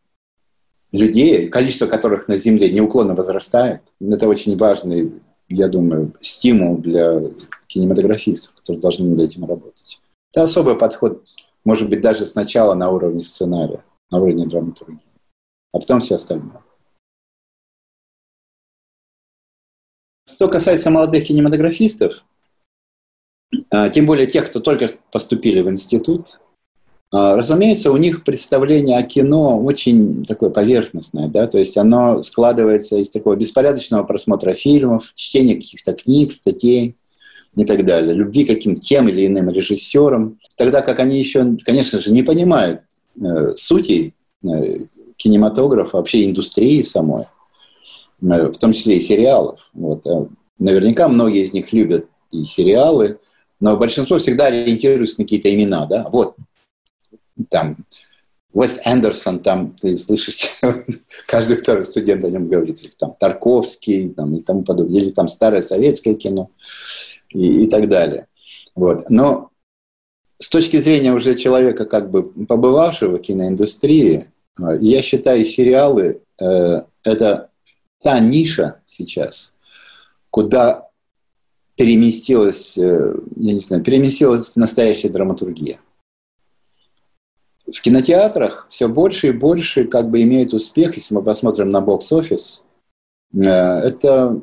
людей, 0.93 1.49
количество 1.49 1.87
которых 1.87 2.29
на 2.29 2.37
Земле 2.37 2.71
неуклонно 2.71 3.15
возрастает, 3.15 3.83
это 4.01 4.29
очень 4.29 4.57
важный, 4.57 5.13
я 5.49 5.69
думаю, 5.69 6.15
стимул 6.21 6.79
для 6.79 7.23
кинематографистов, 7.67 8.55
которые 8.55 8.81
должны 8.81 9.09
над 9.09 9.23
этим 9.23 9.45
работать. 9.45 10.01
Это 10.33 10.45
особый 10.45 10.77
подход, 10.77 11.27
может 11.65 11.89
быть, 11.89 12.01
даже 12.01 12.27
сначала 12.27 12.75
на 12.75 12.91
уровне 12.91 13.25
сценария, 13.25 13.85
на 14.11 14.19
уровне 14.19 14.47
драматургии, 14.47 15.01
а 15.73 15.79
потом 15.79 16.01
все 16.01 16.17
остальное. 16.17 16.63
Что 20.29 20.49
касается 20.49 20.91
молодых 20.91 21.27
кинематографистов, 21.27 22.25
а, 23.71 23.89
тем 23.89 24.07
более 24.07 24.27
тех, 24.27 24.49
кто 24.49 24.61
только 24.61 24.91
поступили 25.11 25.61
в 25.61 25.69
институт, 25.69 26.41
разумеется, 27.13 27.93
у 27.93 27.97
них 27.99 28.25
представление 28.25 28.97
о 28.97 29.03
кино 29.03 29.61
очень 29.63 30.25
такое 30.25 30.49
поверхностное, 30.49 31.29
да, 31.29 31.47
то 31.47 31.59
есть 31.59 31.77
оно 31.77 32.23
складывается 32.23 32.97
из 32.97 33.11
такого 33.11 33.37
беспорядочного 33.37 34.03
просмотра 34.05 34.55
фильмов, 34.55 35.13
чтения 35.15 35.57
каких-то 35.57 35.93
книг, 35.93 36.33
статей 36.33 36.97
и 37.55 37.65
так 37.65 37.85
далее, 37.85 38.15
любви 38.15 38.45
к 38.45 38.49
каким-то 38.49 38.81
тем 38.81 39.09
или 39.09 39.27
иным 39.27 39.51
режиссерам, 39.51 40.39
тогда 40.57 40.81
как 40.81 41.01
они 41.01 41.19
еще, 41.19 41.57
конечно 41.65 41.99
же, 41.99 42.13
не 42.13 42.23
понимают 42.23 42.81
э, 43.21 43.55
сути 43.57 44.15
э, 44.43 44.49
кинематографа, 45.17 45.99
вообще 45.99 46.25
индустрии 46.25 46.83
самой, 46.83 47.25
э, 48.23 48.49
в 48.49 48.57
том 48.57 48.73
числе 48.73 48.97
и 48.97 49.03
сериалов. 49.03 49.61
Вот. 49.75 50.07
Э, 50.07 50.27
наверняка 50.59 51.09
многие 51.09 51.43
из 51.43 51.53
них 51.53 51.73
любят 51.73 52.07
и 52.31 52.45
сериалы, 52.45 53.19
но 53.61 53.77
большинство 53.77 54.19
всегда 54.19 54.47
ориентируется 54.47 55.21
на 55.21 55.25
какие-то 55.25 55.53
имена, 55.55 55.87
да, 55.87 56.09
вот 56.11 56.32
там 57.49 57.77
Уэс 58.53 58.81
Андерсон, 58.85 59.41
там, 59.41 59.75
ты 59.81 59.97
слышишь, 59.97 60.61
каждый 61.27 61.57
второй 61.57 61.87
студент 61.87 62.25
о 62.25 62.31
нем 62.31 62.49
говорит, 62.49 62.83
или 62.83 62.93
там 62.99 63.17
Тарковский, 63.19 64.11
там, 64.11 64.35
и 64.35 64.43
тому 64.43 64.63
подобное, 64.63 65.01
или 65.01 65.11
там 65.11 65.29
старое 65.29 65.63
советское 65.63 66.15
кино 66.15 66.51
и, 67.31 67.65
и 67.65 67.67
так 67.67 67.89
далее. 67.89 68.27
Вот. 68.75 69.09
Но 69.09 69.51
с 70.37 70.49
точки 70.51 70.77
зрения 70.77 71.13
уже 71.13 71.35
человека, 71.35 71.87
как 71.87 72.11
бы 72.11 72.25
побывавшего 72.25 73.17
в 73.17 73.21
киноиндустрии, 73.21 74.27
я 74.81 75.03
считаю, 75.03 75.45
сериалы 75.45 76.21
э, 76.39 76.83
это 77.05 77.51
та 78.03 78.19
ниша 78.21 78.83
сейчас, 78.85 79.55
куда 80.29 80.89
переместилась, 81.77 82.77
э, 82.77 83.15
я 83.37 83.53
не 83.55 83.61
знаю, 83.61 83.83
переместилась 83.83 84.57
настоящая 84.57 85.09
драматургия 85.09 85.79
в 87.73 87.81
кинотеатрах 87.81 88.67
все 88.71 88.89
больше 88.89 89.29
и 89.29 89.33
больше 89.33 89.85
как 89.85 90.11
бы 90.11 90.23
имеет 90.23 90.53
успех, 90.53 90.97
если 90.97 91.15
мы 91.15 91.23
посмотрим 91.23 91.69
на 91.69 91.81
бокс-офис. 91.81 92.65
Э, 93.35 93.39
это 93.39 94.41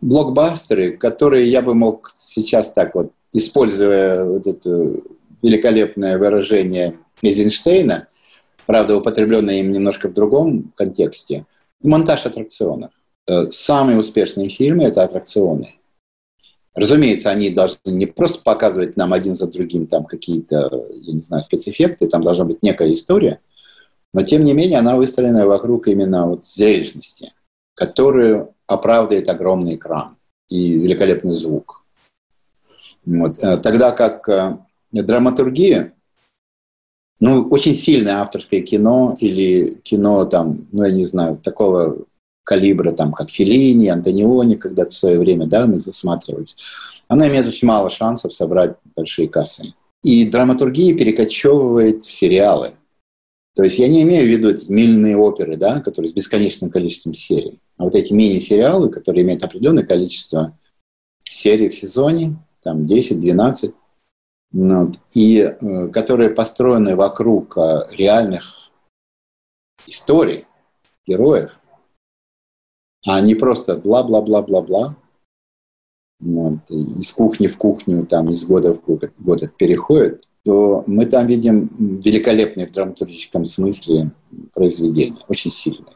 блокбастеры, 0.00 0.96
которые 0.96 1.46
я 1.48 1.62
бы 1.62 1.74
мог 1.74 2.14
сейчас 2.18 2.72
так 2.72 2.94
вот, 2.94 3.12
используя 3.32 4.24
вот 4.24 4.46
это 4.46 4.96
великолепное 5.42 6.18
выражение 6.18 6.98
Эйзенштейна, 7.22 8.08
правда, 8.66 8.96
употребленное 8.96 9.60
им 9.60 9.72
немножко 9.72 10.08
в 10.08 10.12
другом 10.12 10.72
контексте, 10.76 11.46
монтаж 11.82 12.26
аттракционов. 12.26 12.92
Э, 13.26 13.46
самые 13.50 13.98
успешные 13.98 14.48
фильмы– 14.48 14.84
это 14.84 15.02
аттракционы. 15.02 15.79
Разумеется, 16.74 17.30
они 17.30 17.50
должны 17.50 17.78
не 17.86 18.06
просто 18.06 18.42
показывать 18.42 18.96
нам 18.96 19.12
один 19.12 19.34
за 19.34 19.48
другим 19.48 19.86
там 19.86 20.04
какие-то, 20.04 20.86
я 20.92 21.12
не 21.14 21.20
знаю, 21.20 21.42
спецэффекты, 21.42 22.06
там 22.06 22.22
должна 22.22 22.44
быть 22.44 22.62
некая 22.62 22.94
история, 22.94 23.40
но 24.14 24.22
тем 24.22 24.44
не 24.44 24.54
менее 24.54 24.78
она 24.78 24.96
выстроена 24.96 25.46
вокруг 25.46 25.88
именно 25.88 26.26
вот 26.26 26.44
зрелищности, 26.44 27.32
которую 27.74 28.54
оправдывает 28.66 29.28
огромный 29.28 29.74
экран 29.74 30.16
и 30.48 30.74
великолепный 30.74 31.32
звук. 31.32 31.84
Вот. 33.04 33.42
Э, 33.42 33.56
тогда 33.56 33.90
как 33.90 34.28
э, 34.28 34.58
драматургия, 34.92 35.94
ну, 37.20 37.48
очень 37.48 37.74
сильное 37.74 38.20
авторское 38.20 38.60
кино 38.60 39.14
или 39.20 39.74
кино 39.82 40.24
там, 40.24 40.68
ну, 40.72 40.84
я 40.84 40.90
не 40.90 41.04
знаю, 41.04 41.36
такого 41.36 42.06
калибра, 42.50 42.90
там, 42.90 43.12
как 43.12 43.30
Филини, 43.30 43.86
Антониони, 43.86 44.56
когда-то 44.56 44.90
в 44.90 44.98
свое 44.98 45.20
время, 45.20 45.46
да, 45.46 45.66
мы 45.66 45.78
засматривались, 45.78 46.56
она 47.06 47.28
имеет 47.28 47.46
очень 47.46 47.68
мало 47.68 47.88
шансов 47.90 48.34
собрать 48.34 48.74
большие 48.96 49.28
кассы. 49.28 49.72
И 50.02 50.28
драматургия 50.28 50.96
перекочевывает 50.96 52.02
в 52.02 52.10
сериалы. 52.10 52.72
То 53.54 53.62
есть 53.62 53.78
я 53.78 53.86
не 53.86 54.02
имею 54.02 54.24
в 54.24 54.28
виду 54.28 54.50
эти 54.50 54.68
мильные 54.68 55.16
оперы, 55.16 55.56
да, 55.56 55.80
которые 55.80 56.10
с 56.10 56.12
бесконечным 56.12 56.70
количеством 56.70 57.14
серий, 57.14 57.60
а 57.76 57.84
вот 57.84 57.94
эти 57.94 58.12
мини-сериалы, 58.12 58.90
которые 58.90 59.22
имеют 59.22 59.44
определенное 59.44 59.86
количество 59.86 60.58
серий 61.24 61.68
в 61.68 61.74
сезоне, 61.74 62.36
там 62.64 62.80
10-12, 62.80 63.74
вот, 64.52 64.96
и 65.14 65.38
э, 65.38 65.88
которые 65.88 66.30
построены 66.30 66.96
вокруг 66.96 67.56
э, 67.58 67.82
реальных 67.96 68.70
историй, 69.86 70.46
героев, 71.06 71.59
а 73.06 73.20
не 73.20 73.34
просто 73.34 73.76
бла-бла-бла-бла-бла, 73.76 74.96
вот, 76.20 76.70
из 76.70 77.12
кухни 77.12 77.46
в 77.46 77.56
кухню, 77.56 78.06
там, 78.06 78.28
из 78.28 78.44
года 78.44 78.74
в 78.74 78.84
год, 78.84 79.10
год 79.18 79.42
это 79.42 79.52
переходит, 79.52 80.28
то 80.44 80.84
мы 80.86 81.06
там 81.06 81.26
видим 81.26 81.66
великолепные 82.00 82.66
в 82.66 82.72
драматургическом 82.72 83.44
смысле 83.44 84.12
произведения, 84.52 85.16
очень 85.28 85.50
сильные. 85.50 85.94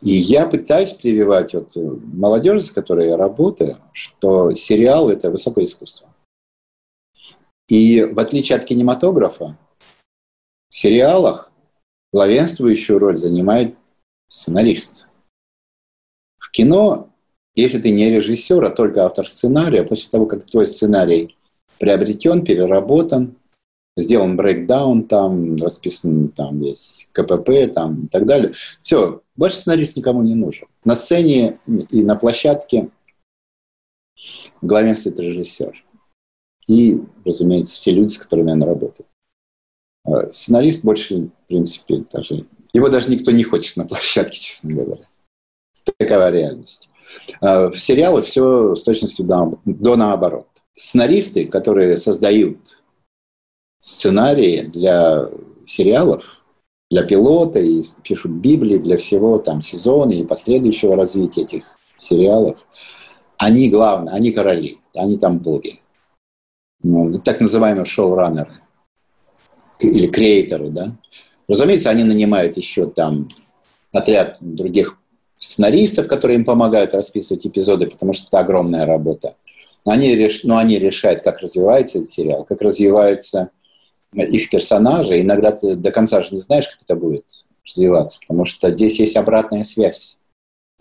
И 0.00 0.10
я 0.10 0.46
пытаюсь 0.46 0.92
прививать 0.92 1.54
вот 1.54 1.72
молодежи, 1.76 2.60
с 2.60 2.70
которой 2.70 3.08
я 3.08 3.16
работаю, 3.16 3.76
что 3.92 4.50
сериал– 4.52 5.10
это 5.10 5.30
высокое 5.30 5.64
искусство. 5.64 6.08
И 7.68 8.02
в 8.02 8.18
отличие 8.18 8.58
от 8.58 8.64
кинематографа, 8.64 9.58
в 10.68 10.74
сериалах 10.74 11.52
главенствующую 12.12 12.98
роль 12.98 13.16
занимает 13.16 13.76
сценарист– 14.28 15.08
кино, 16.56 17.10
если 17.54 17.78
ты 17.78 17.90
не 17.90 18.10
режиссер, 18.10 18.64
а 18.64 18.70
только 18.70 19.04
автор 19.04 19.28
сценария, 19.28 19.84
после 19.84 20.10
того, 20.10 20.26
как 20.26 20.46
твой 20.46 20.66
сценарий 20.66 21.36
приобретен, 21.78 22.44
переработан, 22.44 23.36
сделан 23.96 24.36
брейкдаун, 24.36 25.06
там 25.06 25.56
расписан 25.56 26.28
там 26.28 26.60
весь 26.60 27.08
КПП 27.12 27.72
там, 27.74 28.06
и 28.06 28.08
так 28.08 28.24
далее. 28.24 28.52
Все, 28.80 29.22
больше 29.36 29.58
сценарист 29.58 29.96
никому 29.96 30.22
не 30.22 30.34
нужен. 30.34 30.66
На 30.84 30.96
сцене 30.96 31.60
и 31.66 32.02
на 32.02 32.16
площадке 32.16 32.88
главенствует 34.62 35.18
режиссер. 35.18 35.84
И, 36.68 37.00
разумеется, 37.24 37.74
все 37.74 37.92
люди, 37.92 38.12
с 38.12 38.18
которыми 38.18 38.52
он 38.52 38.62
работает. 38.62 39.08
А 40.04 40.26
сценарист 40.28 40.84
больше, 40.84 41.28
в 41.44 41.48
принципе, 41.48 42.04
даже... 42.10 42.46
Его 42.72 42.88
даже 42.88 43.10
никто 43.10 43.30
не 43.30 43.44
хочет 43.44 43.76
на 43.76 43.86
площадке, 43.86 44.38
честно 44.38 44.72
говоря. 44.72 45.08
Такова 45.98 46.30
реальность. 46.30 46.90
А, 47.40 47.70
в 47.70 47.78
сериалах 47.78 48.24
все 48.24 48.74
с 48.74 48.82
точностью 48.82 49.24
до, 49.24 49.58
до 49.64 49.96
наоборот. 49.96 50.48
Сценаристы, 50.72 51.46
которые 51.46 51.96
создают 51.96 52.82
сценарии 53.78 54.62
для 54.62 55.30
сериалов, 55.64 56.24
для 56.90 57.02
пилота 57.02 57.58
и 57.58 57.82
пишут 58.02 58.32
Библии 58.32 58.78
для 58.78 58.96
всего 58.96 59.38
там 59.38 59.60
сезона 59.60 60.12
и 60.12 60.24
последующего 60.24 60.96
развития 60.96 61.42
этих 61.42 61.64
сериалов, 61.96 62.58
они 63.38 63.70
главные, 63.70 64.14
они 64.14 64.32
короли, 64.32 64.76
они 64.94 65.18
там 65.18 65.38
боги. 65.38 65.80
Ну, 66.82 67.18
так 67.18 67.40
называемые 67.40 67.86
шоураннеры 67.86 68.60
или 69.80 70.06
креаторы, 70.06 70.70
да. 70.70 70.96
Разумеется, 71.48 71.90
они 71.90 72.04
нанимают 72.04 72.56
еще 72.56 72.86
там 72.86 73.28
отряд 73.92 74.38
других 74.40 74.98
сценаристов, 75.38 76.08
которые 76.08 76.38
им 76.38 76.44
помогают 76.44 76.94
расписывать 76.94 77.46
эпизоды, 77.46 77.86
потому 77.88 78.12
что 78.12 78.26
это 78.26 78.38
огромная 78.38 78.86
работа. 78.86 79.36
Они, 79.84 80.14
реш... 80.14 80.42
но 80.42 80.56
они 80.56 80.78
решают, 80.78 81.22
как 81.22 81.40
развивается 81.40 81.98
этот 81.98 82.10
сериал, 82.10 82.44
как 82.44 82.60
развиваются 82.60 83.50
их 84.12 84.50
персонажи. 84.50 85.20
Иногда 85.20 85.52
ты 85.52 85.76
до 85.76 85.90
конца 85.92 86.22
же 86.22 86.34
не 86.34 86.40
знаешь, 86.40 86.68
как 86.68 86.78
это 86.82 86.96
будет. 86.96 87.24
развиваться, 87.64 88.18
потому 88.20 88.44
что 88.44 88.70
здесь 88.70 88.98
есть 88.98 89.16
обратная 89.16 89.64
связь 89.64 90.18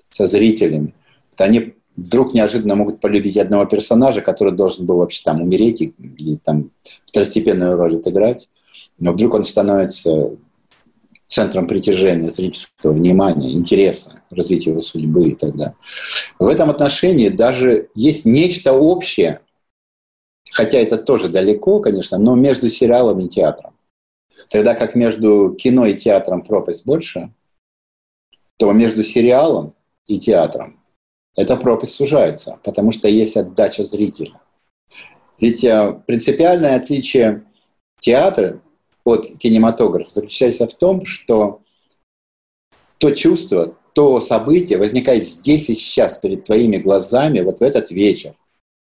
со 0.10 0.26
зрителями. 0.28 0.94
Они 1.38 1.76
вдруг 1.98 2.34
неожиданно 2.34 2.76
могут 2.76 3.00
полюбить 3.00 3.38
одного 3.38 3.66
персонажа, 3.66 4.22
который 4.22 4.54
должен 4.54 4.86
был 4.86 4.98
вообще 4.98 5.22
там 5.24 5.42
умереть 5.42 5.82
и, 5.82 5.94
и 6.18 6.38
там 6.38 6.72
второстепенную 7.06 7.76
роль 7.76 7.98
отыграть, 7.98 8.48
но 9.00 9.12
вдруг 9.12 9.34
он 9.34 9.44
становится 9.44 10.36
центром 11.36 11.68
притяжения 11.68 12.30
зрительского 12.30 12.94
внимания, 12.94 13.52
интереса, 13.52 14.24
развития 14.30 14.70
его 14.70 14.82
судьбы 14.82 15.28
и 15.30 15.36
так 15.36 15.54
далее. 15.54 15.76
В 16.40 16.48
этом 16.48 16.70
отношении 16.70 17.28
даже 17.28 17.90
есть 17.94 18.24
нечто 18.24 18.72
общее, 18.72 19.42
хотя 20.50 20.78
это 20.78 20.98
тоже 20.98 21.28
далеко, 21.28 21.82
конечно, 21.82 22.18
но 22.18 22.36
между 22.36 22.70
сериалом 22.70 23.20
и 23.20 23.28
театром. 23.28 23.76
Тогда 24.50 24.76
как 24.76 24.96
между 24.96 25.54
кино 25.60 25.86
и 25.86 25.94
театром 25.94 26.42
пропасть 26.42 26.86
больше, 26.86 27.34
то 28.58 28.72
между 28.72 29.04
сериалом 29.04 29.74
и 30.08 30.18
театром 30.20 30.80
эта 31.36 31.58
пропасть 31.58 31.96
сужается, 31.96 32.60
потому 32.64 32.94
что 32.94 33.10
есть 33.10 33.36
отдача 33.36 33.84
зрителя. 33.84 34.40
Ведь 35.42 35.66
э, 35.66 36.00
принципиальное 36.08 36.78
отличие 36.78 37.44
театра 38.00 38.62
от 39.06 39.28
кинематографа 39.38 40.12
заключается 40.12 40.68
в 40.68 40.74
том, 40.74 41.06
что 41.06 41.62
то 42.98 43.12
чувство, 43.12 43.76
то 43.94 44.20
событие 44.20 44.78
возникает 44.78 45.26
здесь 45.26 45.70
и 45.70 45.76
сейчас 45.76 46.18
перед 46.18 46.44
твоими 46.44 46.78
глазами 46.78 47.40
вот 47.42 47.60
в 47.60 47.62
этот 47.62 47.92
вечер, 47.92 48.34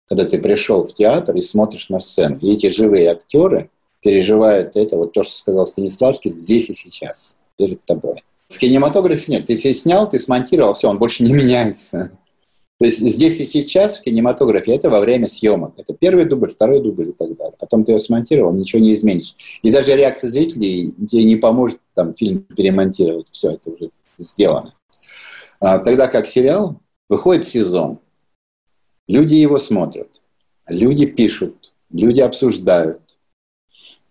когда 0.07 0.25
ты 0.25 0.39
пришел 0.39 0.85
в 0.85 0.93
театр 0.93 1.35
и 1.35 1.41
смотришь 1.41 1.89
на 1.89 1.99
сцену. 1.99 2.37
И 2.41 2.53
эти 2.53 2.67
живые 2.69 3.11
актеры 3.11 3.69
переживают 4.01 4.75
это, 4.75 4.97
вот 4.97 5.11
то, 5.13 5.23
что 5.23 5.33
сказал 5.33 5.67
Станиславский, 5.67 6.31
здесь 6.31 6.69
и 6.69 6.73
сейчас, 6.73 7.37
перед 7.57 7.83
тобой. 7.85 8.17
В 8.47 8.57
кинематографе 8.57 9.31
нет. 9.31 9.45
Ты 9.45 9.57
себе 9.57 9.73
снял, 9.73 10.09
ты 10.09 10.19
смонтировал, 10.19 10.73
все, 10.73 10.89
он 10.89 10.97
больше 10.97 11.23
не 11.23 11.33
меняется. 11.33 12.11
То 12.81 12.85
есть 12.85 12.97
здесь 12.97 13.39
и 13.39 13.45
сейчас 13.45 13.99
в 13.99 14.01
кинематографе 14.01 14.73
это 14.73 14.89
во 14.89 15.01
время 15.01 15.27
съемок. 15.29 15.75
Это 15.77 15.93
первый 15.93 16.25
дубль, 16.25 16.49
второй 16.49 16.81
дубль 16.81 17.09
и 17.09 17.11
так 17.11 17.35
далее. 17.35 17.53
Потом 17.59 17.83
ты 17.83 17.91
его 17.91 17.99
смонтировал, 17.99 18.55
ничего 18.55 18.81
не 18.81 18.93
изменишь. 18.93 19.35
И 19.61 19.71
даже 19.71 19.95
реакция 19.95 20.31
зрителей 20.31 20.91
тебе 21.07 21.23
не 21.25 21.35
поможет 21.35 21.79
там 21.93 22.15
фильм 22.15 22.41
перемонтировать. 22.41 23.27
Все, 23.31 23.51
это 23.51 23.69
уже 23.69 23.91
сделано. 24.17 24.73
А, 25.59 25.77
тогда 25.77 26.07
как 26.07 26.25
сериал 26.25 26.79
выходит 27.07 27.47
сезон, 27.47 27.99
люди 29.07 29.35
его 29.35 29.59
смотрят, 29.59 30.09
люди 30.67 31.05
пишут, 31.05 31.73
люди 31.91 32.21
обсуждают. 32.21 32.99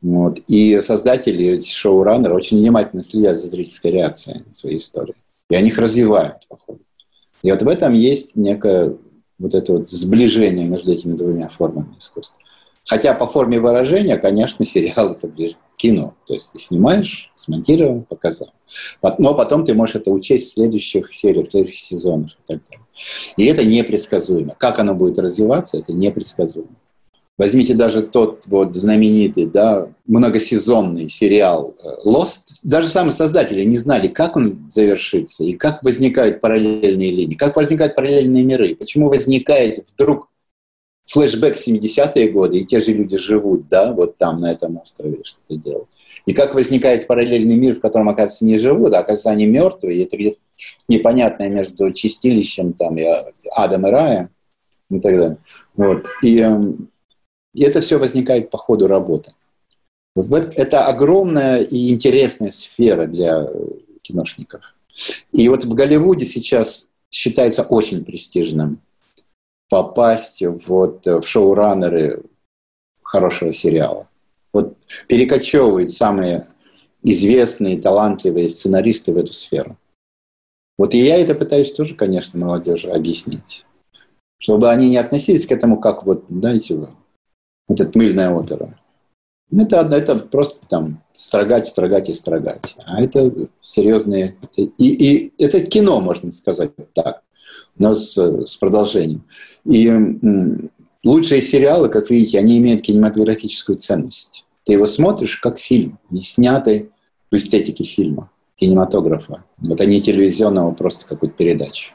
Вот. 0.01 0.39
И 0.47 0.81
создатели, 0.81 1.59
шоураннеры 1.59 2.37
очень 2.37 2.59
внимательно 2.59 3.03
следят 3.03 3.37
за 3.37 3.49
зрительской 3.49 3.91
реакцией 3.91 4.45
на 4.47 4.55
свои 4.55 4.77
истории. 4.77 5.17
И 5.49 5.57
они 5.57 5.71
их 5.71 5.79
развивают 5.79 6.47
по 6.47 6.57
ходу. 6.57 6.85
И 7.43 7.51
вот 7.51 7.63
в 7.63 7.69
этом 7.69 7.93
есть 7.93 8.37
некое 8.37 8.97
вот 9.39 9.55
это 9.55 9.73
вот 9.73 9.89
сближение 9.89 10.69
между 10.69 10.93
этими 10.93 11.17
двумя 11.17 11.49
формами 11.49 11.97
искусства. 11.99 12.39
Хотя 12.87 13.15
по 13.15 13.27
форме 13.27 13.61
выражения, 13.61 14.17
конечно, 14.17 14.65
сериал 14.65 15.13
это 15.13 15.29
ближе 15.29 15.55
к 15.55 15.77
кино. 15.77 16.15
То 16.27 16.35
есть 16.35 16.53
ты 16.53 16.59
снимаешь, 16.59 17.31
смонтировал, 17.35 18.03
показал. 18.03 18.53
Но 19.19 19.35
потом 19.35 19.65
ты 19.65 19.75
можешь 19.75 19.97
это 19.97 20.11
учесть 20.11 20.51
в 20.51 20.55
следующих 20.55 21.15
сериях, 21.15 21.47
в 21.47 21.51
следующих 21.51 21.81
сезонах 21.81 22.33
и 22.33 22.47
так 22.47 22.63
далее. 22.69 22.87
И 23.37 23.45
это 23.47 23.65
непредсказуемо. 23.65 24.57
Как 24.59 24.79
оно 24.79 24.95
будет 24.95 25.19
развиваться, 25.19 25.79
это 25.79 25.93
непредсказуемо. 25.93 26.77
Возьмите 27.41 27.73
даже 27.73 28.03
тот 28.03 28.45
вот 28.49 28.75
знаменитый, 28.75 29.47
да, 29.47 29.89
многосезонный 30.07 31.09
сериал 31.09 31.75
э, 31.83 31.89
Lost. 32.05 32.43
Даже 32.65 32.91
самые 32.91 33.15
создатели 33.15 33.65
не 33.65 33.79
знали, 33.79 34.09
как 34.09 34.37
он 34.37 34.69
завершится 34.69 35.45
и 35.45 35.55
как 35.55 35.83
возникают 35.83 36.43
параллельные 36.43 37.11
линии, 37.11 37.37
как 37.37 37.57
возникают 37.57 37.95
параллельные 37.95 38.45
миры, 38.45 38.77
почему 38.77 39.09
возникает 39.09 39.89
вдруг 39.95 40.29
флешбэк 41.07 41.57
70-е 41.57 42.29
годы, 42.29 42.59
и 42.59 42.67
те 42.67 42.79
же 42.79 42.93
люди 42.93 43.17
живут, 43.17 43.69
да, 43.71 43.95
вот 43.95 44.19
там, 44.19 44.37
на 44.37 44.53
этом 44.53 44.77
острове, 44.77 45.21
что-то 45.25 45.57
делают. 45.57 45.89
И 46.27 46.35
как 46.35 46.55
возникает 46.55 47.07
параллельный 47.07 47.57
мир, 47.57 47.77
в 47.77 47.81
котором, 47.81 48.11
оказывается, 48.11 48.45
не 48.45 48.59
живут, 48.59 48.93
а, 48.93 48.99
оказывается, 48.99 49.31
они 49.31 49.47
мертвые, 49.47 49.97
и 49.97 50.05
это 50.05 50.19
где-то 50.19 50.37
непонятное 50.89 51.49
между 51.49 51.91
чистилищем 51.93 52.75
там, 52.75 52.99
и 52.99 53.07
адом 53.57 53.87
и 53.87 53.91
раем 53.91 54.29
и 54.91 55.01
так 55.01 55.17
далее. 55.17 55.39
Вот. 55.75 56.07
И 56.23 56.39
эм, 56.41 56.91
и 57.55 57.65
это 57.65 57.81
все 57.81 57.99
возникает 57.99 58.51
по 58.51 58.59
ходу 58.59 58.87
работы. 58.87 59.33
Это 60.17 60.87
огромная 60.87 61.63
и 61.63 61.91
интересная 61.91 62.51
сфера 62.51 63.07
для 63.07 63.49
киношников. 64.03 64.63
И 65.33 65.49
вот 65.49 65.65
в 65.65 65.73
Голливуде 65.73 66.27
сейчас 66.27 66.91
считается 67.11 67.63
очень 67.63 68.05
престижным 68.05 68.81
попасть 69.69 70.43
вот 70.43 71.07
в 71.07 71.23
шоураннеры 71.23 72.25
хорошего 73.03 73.53
сериала. 73.53 74.09
Вот 74.53 74.77
перекочевывают 75.07 75.93
самые 75.93 76.49
известные, 77.03 77.81
талантливые 77.81 78.49
сценаристы 78.49 79.13
в 79.13 79.17
эту 79.17 79.33
сферу. 79.33 79.79
Вот 80.77 80.95
и 80.95 80.99
я 80.99 81.19
это 81.19 81.35
пытаюсь 81.35 81.73
тоже, 81.73 81.95
конечно, 81.95 82.39
молодежи 82.39 82.91
объяснить. 82.91 83.65
Чтобы 84.39 84.71
они 84.71 84.89
не 84.89 84.97
относились 84.97 85.47
к 85.47 85.53
этому 85.53 85.79
как 85.79 86.05
вот, 86.05 86.25
знаете, 86.29 86.89
это 87.79 87.91
мыльная 87.95 88.31
опера. 88.31 88.77
Это, 89.53 89.81
это 89.81 90.17
просто 90.17 90.61
там 90.69 91.03
строгать, 91.13 91.67
строгать 91.67 92.09
и 92.09 92.13
строгать. 92.13 92.77
А 92.87 93.03
это 93.03 93.33
серьезные... 93.61 94.37
И, 94.57 94.69
и 94.79 95.33
это 95.43 95.61
кино, 95.61 96.01
можно 96.01 96.31
сказать 96.31 96.71
так, 96.95 97.23
но 97.77 97.95
с, 97.95 98.17
с 98.17 98.57
продолжением. 98.57 99.25
И 99.65 99.91
лучшие 101.05 101.43
сериалы, 101.43 101.89
как 101.89 102.11
видите, 102.11 102.39
они 102.39 102.59
имеют 102.59 102.83
кинематографическую 102.83 103.79
ценность. 103.79 104.45
Ты 104.65 104.75
его 104.75 104.87
смотришь 104.87 105.37
как 105.39 105.59
фильм, 105.59 105.99
не 106.11 106.23
снятый 106.23 106.91
в 107.31 107.35
эстетике 107.35 107.85
фильма, 107.85 108.31
кинематографа. 108.55 109.45
Это 109.69 109.85
не 109.87 110.01
телевизионного 110.01 110.73
просто 110.73 111.07
какой-то 111.07 111.35
передачи. 111.35 111.93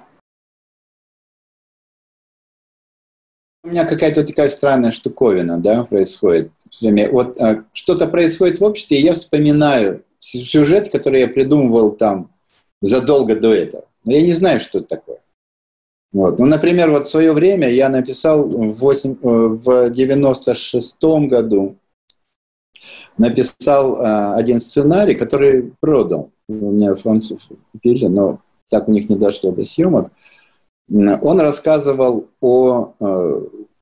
У 3.65 3.69
меня 3.69 3.83
какая-то 3.83 4.23
такая 4.23 4.49
странная 4.51 4.91
штуковина, 4.91 5.57
да, 5.57 5.85
происходит 5.85 6.51
все 6.69 6.91
время. 6.91 7.11
Вот 7.11 7.41
а, 7.41 7.63
что-то 7.73 8.05
происходит 8.05 8.59
в 8.59 8.63
обществе, 8.63 8.99
и 8.99 9.01
я 9.03 9.13
вспоминаю 9.13 10.03
сюжет, 10.19 10.91
который 10.91 11.21
я 11.21 11.27
придумывал 11.27 11.89
там 11.89 12.29
задолго 12.81 13.35
до 13.35 13.55
этого. 13.55 13.85
Но 14.03 14.11
я 14.11 14.21
не 14.21 14.33
знаю, 14.33 14.59
что 14.59 14.79
это 14.79 14.89
такое. 14.89 15.17
Вот. 16.13 16.37
Ну, 16.37 16.45
например, 16.45 16.91
вот 16.91 17.07
в 17.07 17.09
свое 17.09 17.31
время 17.31 17.67
я 17.67 17.89
написал 17.89 18.47
в, 18.47 18.75
8, 18.75 19.11
э, 19.13 19.15
в 19.23 19.89
96 19.89 20.97
году 21.27 21.75
написал 23.17 23.99
э, 23.99 24.35
один 24.35 24.59
сценарий, 24.59 25.15
который 25.15 25.73
продал. 25.79 26.29
У 26.47 26.53
меня 26.53 26.95
француз 26.95 27.49
купили, 27.71 28.05
но 28.05 28.41
так 28.69 28.87
у 28.87 28.91
них 28.91 29.09
не 29.09 29.15
дошло 29.15 29.51
до 29.51 29.63
съемок. 29.63 30.11
Он 30.87 31.39
рассказывал 31.39 32.27
о 32.39 32.93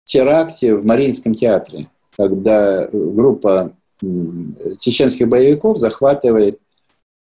теракте 0.04 0.76
в 0.76 0.86
Мариинском 0.86 1.34
театре, 1.34 1.88
когда 2.16 2.88
группа 2.92 3.76
чеченских 4.80 5.28
боевиков 5.28 5.78
захватывает 5.78 6.60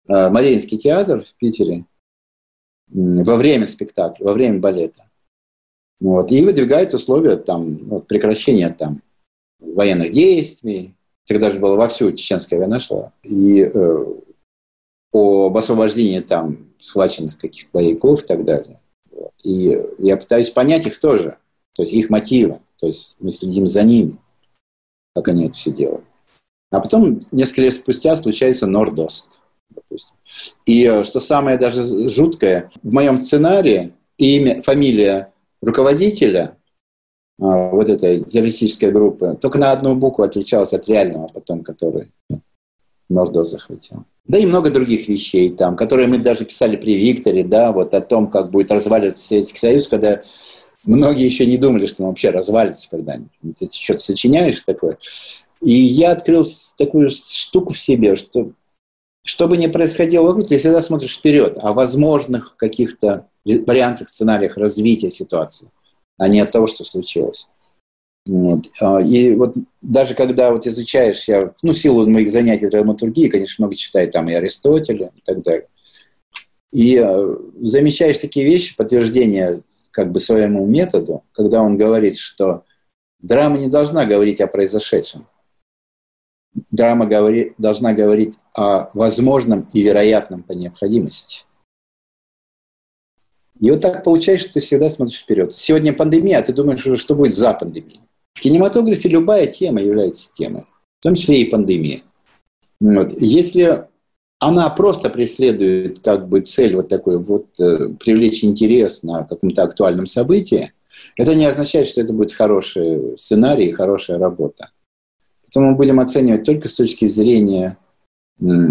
э, 0.07 0.29
Мариинский 0.29 0.77
театр 0.77 1.23
в 1.23 1.33
Питере 1.35 1.85
во 2.87 3.35
время 3.35 3.67
спектакля, 3.67 4.25
во 4.25 4.33
время 4.33 4.59
балета. 4.59 5.09
Вот, 5.99 6.31
и 6.31 6.43
выдвигает 6.43 6.93
условия 6.93 7.37
там, 7.37 7.87
ну, 7.87 8.01
прекращения 8.01 8.69
там, 8.69 9.01
военных 9.59 10.11
действий. 10.11 10.95
Тогда 11.25 11.51
же 11.51 11.59
была 11.59 11.75
вовсю 11.75 12.11
чеченская 12.11 12.59
война 12.59 12.79
шла. 12.79 13.13
И 13.23 13.61
э, 13.61 14.05
об 15.13 15.55
освобождении 15.55 16.19
там 16.19 16.73
схваченных 16.79 17.37
каких-то 17.37 17.69
боевиков 17.73 18.23
и 18.23 18.27
так 18.27 18.43
далее. 18.43 18.79
И 19.43 19.79
я 19.99 20.17
пытаюсь 20.17 20.49
понять 20.49 20.87
их 20.87 20.99
тоже, 20.99 21.37
то 21.73 21.83
есть 21.83 21.93
их 21.93 22.09
мотивы. 22.09 22.59
То 22.81 22.87
есть 22.87 23.15
мы 23.19 23.31
следим 23.31 23.67
за 23.67 23.83
ними, 23.83 24.17
как 25.15 25.27
они 25.27 25.45
это 25.45 25.53
все 25.53 25.71
делают. 25.71 26.03
А 26.71 26.81
потом, 26.81 27.21
несколько 27.31 27.61
лет 27.61 27.75
спустя, 27.75 28.17
случается 28.17 28.65
Нордост. 28.65 29.39
И 30.65 30.85
э, 30.85 31.03
что 31.03 31.19
самое 31.19 31.57
даже 31.57 32.09
жуткое, 32.09 32.71
в 32.81 32.91
моем 32.91 33.17
сценарии 33.17 33.93
имя, 34.17 34.61
фамилия 34.63 35.31
руководителя 35.61 36.57
а, 37.39 37.69
вот 37.69 37.89
этой 37.89 38.23
террористической 38.23 38.91
группы 38.91 39.37
только 39.39 39.59
на 39.59 39.71
одну 39.71 39.95
букву 39.95 40.23
отличалась 40.23 40.73
от 40.73 40.87
реального 40.87 41.27
потом, 41.27 41.63
который 41.63 42.11
Нордост 43.09 43.51
захватил. 43.51 44.05
Да 44.25 44.37
и 44.37 44.45
много 44.45 44.71
других 44.71 45.07
вещей 45.07 45.51
там, 45.51 45.75
которые 45.75 46.07
мы 46.07 46.17
даже 46.17 46.45
писали 46.45 46.77
при 46.77 46.93
Викторе, 46.93 47.43
да, 47.43 47.71
вот 47.71 47.93
о 47.93 48.01
том, 48.01 48.29
как 48.29 48.49
будет 48.49 48.71
разваливаться 48.71 49.21
Советский 49.21 49.59
Союз, 49.59 49.87
когда 49.87 50.21
многие 50.83 51.25
еще 51.25 51.45
не 51.45 51.57
думали, 51.57 51.85
что 51.85 52.03
он 52.03 52.09
вообще 52.09 52.29
развалится 52.29 52.89
когда-нибудь. 52.89 53.31
Ты 53.57 53.69
что-то 53.71 53.99
сочиняешь 53.99 54.61
такое. 54.61 54.97
И 55.61 55.71
я 55.71 56.11
открыл 56.11 56.45
такую 56.77 57.09
штуку 57.11 57.73
в 57.73 57.79
себе, 57.79 58.15
что 58.15 58.51
что 59.23 59.47
бы 59.47 59.55
ни 59.55 59.67
происходило 59.67 60.23
вокруг, 60.23 60.47
ты 60.47 60.57
всегда 60.57 60.81
смотришь 60.81 61.17
вперед 61.17 61.57
о 61.61 61.73
возможных 61.73 62.55
каких-то 62.57 63.27
вариантах, 63.45 64.09
сценариях 64.09 64.57
развития 64.57 65.11
ситуации, 65.11 65.69
а 66.17 66.27
не 66.27 66.39
от 66.39 66.51
того, 66.51 66.67
что 66.67 66.83
случилось. 66.83 67.47
Вот. 68.25 68.65
А, 68.81 68.99
и 68.99 69.33
вот 69.35 69.53
даже 69.81 70.13
когда 70.13 70.51
вот 70.51 70.67
изучаешь, 70.67 71.27
я, 71.27 71.53
ну, 71.63 71.73
силу 71.73 72.07
моих 72.09 72.31
занятий 72.31 72.67
драматургии, 72.67 73.29
конечно, 73.29 73.63
много 73.63 73.75
читаю 73.75 74.11
там 74.11 74.29
и 74.29 74.33
Аристотеля 74.33 75.11
и 75.15 75.21
так 75.23 75.41
далее, 75.41 75.67
и 76.71 76.97
э, 76.97 77.35
замечаешь 77.61 78.19
такие 78.19 78.45
вещи, 78.45 78.75
подтверждения 78.75 79.61
как 79.91 80.11
бы 80.11 80.19
своему 80.19 80.65
методу, 80.65 81.23
когда 81.33 81.61
он 81.61 81.77
говорит, 81.77 82.17
что 82.17 82.63
драма 83.19 83.57
не 83.57 83.67
должна 83.67 84.05
говорить 84.05 84.41
о 84.41 84.47
произошедшем. 84.47 85.27
Драма 86.69 87.05
говори, 87.05 87.53
должна 87.57 87.93
говорить 87.93 88.37
о 88.55 88.89
возможном 88.93 89.67
и 89.73 89.81
вероятном 89.81 90.43
по 90.43 90.51
необходимости. 90.51 91.45
И 93.59 93.69
вот 93.69 93.81
так 93.81 94.03
получается, 94.03 94.45
что 94.45 94.55
ты 94.55 94.59
всегда 94.59 94.89
смотришь 94.89 95.19
вперед. 95.19 95.53
Сегодня 95.53 95.93
пандемия, 95.93 96.39
а 96.39 96.41
ты 96.41 96.51
думаешь 96.51 96.85
уже, 96.85 96.97
что 96.97 97.15
будет 97.15 97.35
за 97.35 97.53
пандемией. 97.53 98.01
В 98.33 98.41
кинематографе 98.41 99.07
любая 99.07 99.45
тема 99.45 99.81
является 99.81 100.33
темой, 100.33 100.63
в 100.99 101.03
том 101.03 101.15
числе 101.15 101.41
и 101.41 101.49
пандемия. 101.49 102.01
Вот. 102.79 103.11
Если 103.11 103.87
она 104.41 104.69
просто 104.71 105.11
преследует 105.11 105.99
как 105.99 106.27
бы 106.27 106.41
цель 106.41 106.75
вот 106.75 106.89
такой 106.89 107.19
вот 107.19 107.47
э, 107.59 107.89
привлечь 107.99 108.43
интерес 108.43 109.03
на 109.03 109.23
каком-то 109.23 109.63
актуальном 109.63 110.07
событии, 110.07 110.73
это 111.15 111.35
не 111.35 111.45
означает, 111.45 111.87
что 111.87 112.01
это 112.01 112.11
будет 112.11 112.33
хороший 112.33 113.17
сценарий 113.17 113.67
и 113.67 113.71
хорошая 113.71 114.17
работа. 114.17 114.71
Поэтому 115.43 115.71
мы 115.71 115.77
будем 115.77 115.99
оценивать 115.99 116.43
только 116.43 116.69
с 116.69 116.75
точки 116.75 117.07
зрения 117.07 117.77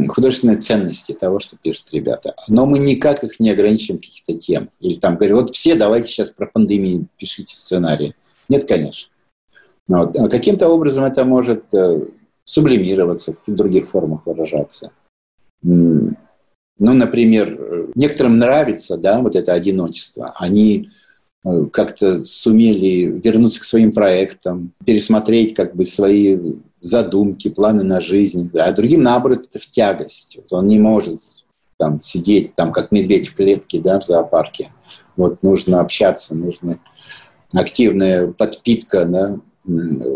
художественной 0.08 0.56
ценности 0.56 1.12
того, 1.12 1.38
что 1.38 1.56
пишут 1.56 1.92
ребята. 1.92 2.34
Но 2.48 2.66
мы 2.66 2.80
никак 2.80 3.22
их 3.22 3.38
не 3.38 3.50
ограничим 3.50 3.98
каких-то 3.98 4.36
тем. 4.36 4.70
Или 4.80 4.98
там 4.98 5.16
говорят, 5.16 5.42
вот 5.42 5.50
все 5.50 5.76
давайте 5.76 6.08
сейчас 6.08 6.30
про 6.30 6.46
пандемию 6.46 7.06
пишите 7.16 7.54
сценарий. 7.54 8.16
Нет, 8.48 8.66
конечно. 8.66 9.08
Вот. 9.86 10.16
А 10.18 10.28
каким-то 10.28 10.68
образом 10.68 11.04
это 11.04 11.24
может 11.24 11.72
э, 11.72 12.06
сублимироваться, 12.44 13.36
в 13.46 13.54
других 13.54 13.88
формах 13.88 14.26
выражаться. 14.26 14.90
Ну, 15.62 16.14
например, 16.78 17.90
некоторым 17.94 18.38
нравится, 18.38 18.96
да, 18.96 19.20
вот 19.20 19.36
это 19.36 19.52
одиночество. 19.52 20.32
Они 20.36 20.88
э, 21.44 21.66
как-то 21.70 22.24
сумели 22.24 23.20
вернуться 23.22 23.60
к 23.60 23.64
своим 23.64 23.92
проектам, 23.92 24.72
пересмотреть 24.86 25.54
как 25.54 25.76
бы 25.76 25.84
свои 25.84 26.38
задумки, 26.80 27.48
планы 27.48 27.82
на 27.82 28.00
жизнь, 28.00 28.50
да, 28.52 28.66
а 28.66 28.72
другим, 28.72 29.02
наоборот, 29.02 29.46
это 29.48 29.58
в 29.58 29.66
тягость. 29.66 30.36
Вот 30.36 30.58
он 30.58 30.66
не 30.66 30.78
может 30.78 31.20
там 31.76 32.02
сидеть, 32.02 32.54
там, 32.54 32.72
как 32.72 32.92
медведь 32.92 33.28
в 33.28 33.34
клетке, 33.34 33.80
да, 33.80 34.00
в 34.00 34.04
зоопарке. 34.04 34.72
Вот 35.16 35.42
нужно 35.42 35.80
общаться, 35.80 36.34
нужна 36.34 36.78
активная 37.54 38.32
подпитка, 38.32 39.04
да, 39.04 39.38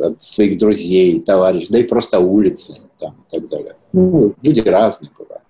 от 0.07 0.22
своих 0.22 0.59
друзей, 0.59 1.20
товарищей, 1.20 1.68
да 1.70 1.78
и 1.78 1.85
просто 1.85 2.20
улицы 2.20 2.80
там, 2.98 3.16
и 3.28 3.37
так 3.37 3.48
далее. 3.48 3.76
Ну, 3.94 4.35
люди 4.42 4.61
разные 4.61 5.09
бывают. 5.16 5.44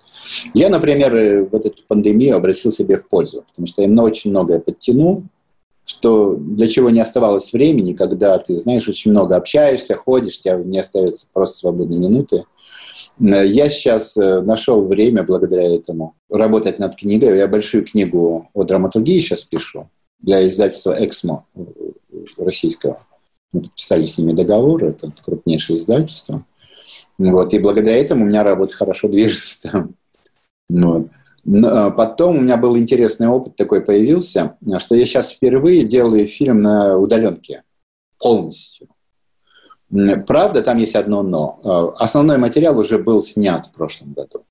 Я, 0.52 0.68
например, 0.68 1.48
вот 1.50 1.64
эту 1.64 1.82
пандемию 1.88 2.36
обратил 2.36 2.70
себе 2.70 2.98
в 2.98 3.08
пользу, 3.08 3.42
потому 3.48 3.66
что 3.66 3.82
я 3.82 4.02
очень 4.02 4.30
многое 4.32 4.58
подтянул, 4.58 5.24
что 5.86 6.34
для 6.36 6.68
чего 6.68 6.90
не 6.90 7.00
оставалось 7.00 7.54
времени, 7.54 7.94
когда 7.94 8.36
ты, 8.38 8.54
знаешь, 8.54 8.86
очень 8.86 9.12
много 9.12 9.36
общаешься, 9.36 9.96
ходишь, 9.96 10.40
тебя 10.40 10.56
не 10.56 10.78
остается 10.78 11.26
просто 11.32 11.56
свободной 11.56 11.98
минуты. 11.98 12.44
Я 13.18 13.70
сейчас 13.70 14.14
э, 14.18 14.42
нашел 14.42 14.84
время 14.86 15.22
благодаря 15.22 15.74
этому 15.74 16.14
работать 16.28 16.78
над 16.78 16.96
книгой. 16.96 17.38
Я 17.38 17.48
большую 17.48 17.86
книгу 17.86 18.50
о 18.52 18.64
драматургии 18.64 19.20
сейчас 19.20 19.44
пишу 19.44 19.88
для 20.20 20.46
издательства 20.46 20.94
«Эксмо» 20.98 21.46
российского. 22.36 23.00
Мы 23.52 23.62
подписали 23.62 24.04
с 24.04 24.18
ними 24.18 24.32
договор, 24.32 24.84
это 24.84 25.12
крупнейшее 25.22 25.78
издательство. 25.78 26.44
Вот, 27.18 27.52
и 27.54 27.58
благодаря 27.58 27.96
этому 27.96 28.24
у 28.24 28.28
меня 28.28 28.42
работа 28.42 28.74
хорошо 28.74 29.08
движется 29.08 29.70
там. 29.70 29.94
Вот. 30.68 31.08
Но 31.44 31.92
потом 31.92 32.38
у 32.38 32.40
меня 32.40 32.56
был 32.56 32.76
интересный 32.78 33.28
опыт 33.28 33.54
такой 33.56 33.82
появился, 33.82 34.56
что 34.78 34.94
я 34.94 35.04
сейчас 35.04 35.32
впервые 35.32 35.84
делаю 35.84 36.26
фильм 36.26 36.62
на 36.62 36.96
удаленке 36.96 37.64
полностью. 38.18 38.88
Правда, 40.26 40.62
там 40.62 40.78
есть 40.78 40.96
одно 40.96 41.22
но. 41.22 41.58
Основной 41.98 42.38
материал 42.38 42.78
уже 42.78 42.98
был 42.98 43.22
снят 43.22 43.66
в 43.66 43.72
прошлом 43.72 44.14
году. 44.14 44.44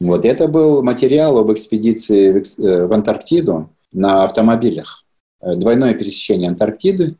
Вот 0.00 0.24
это 0.24 0.46
был 0.46 0.82
материал 0.82 1.38
об 1.38 1.52
экспедиции 1.52 2.32
в 2.32 2.64
э, 2.64 2.94
Антарктиду 2.94 3.70
на 3.92 4.24
автомобилях. 4.24 5.04
Двойное 5.40 5.94
пересечение 5.94 6.50
Антарктиды 6.50 7.16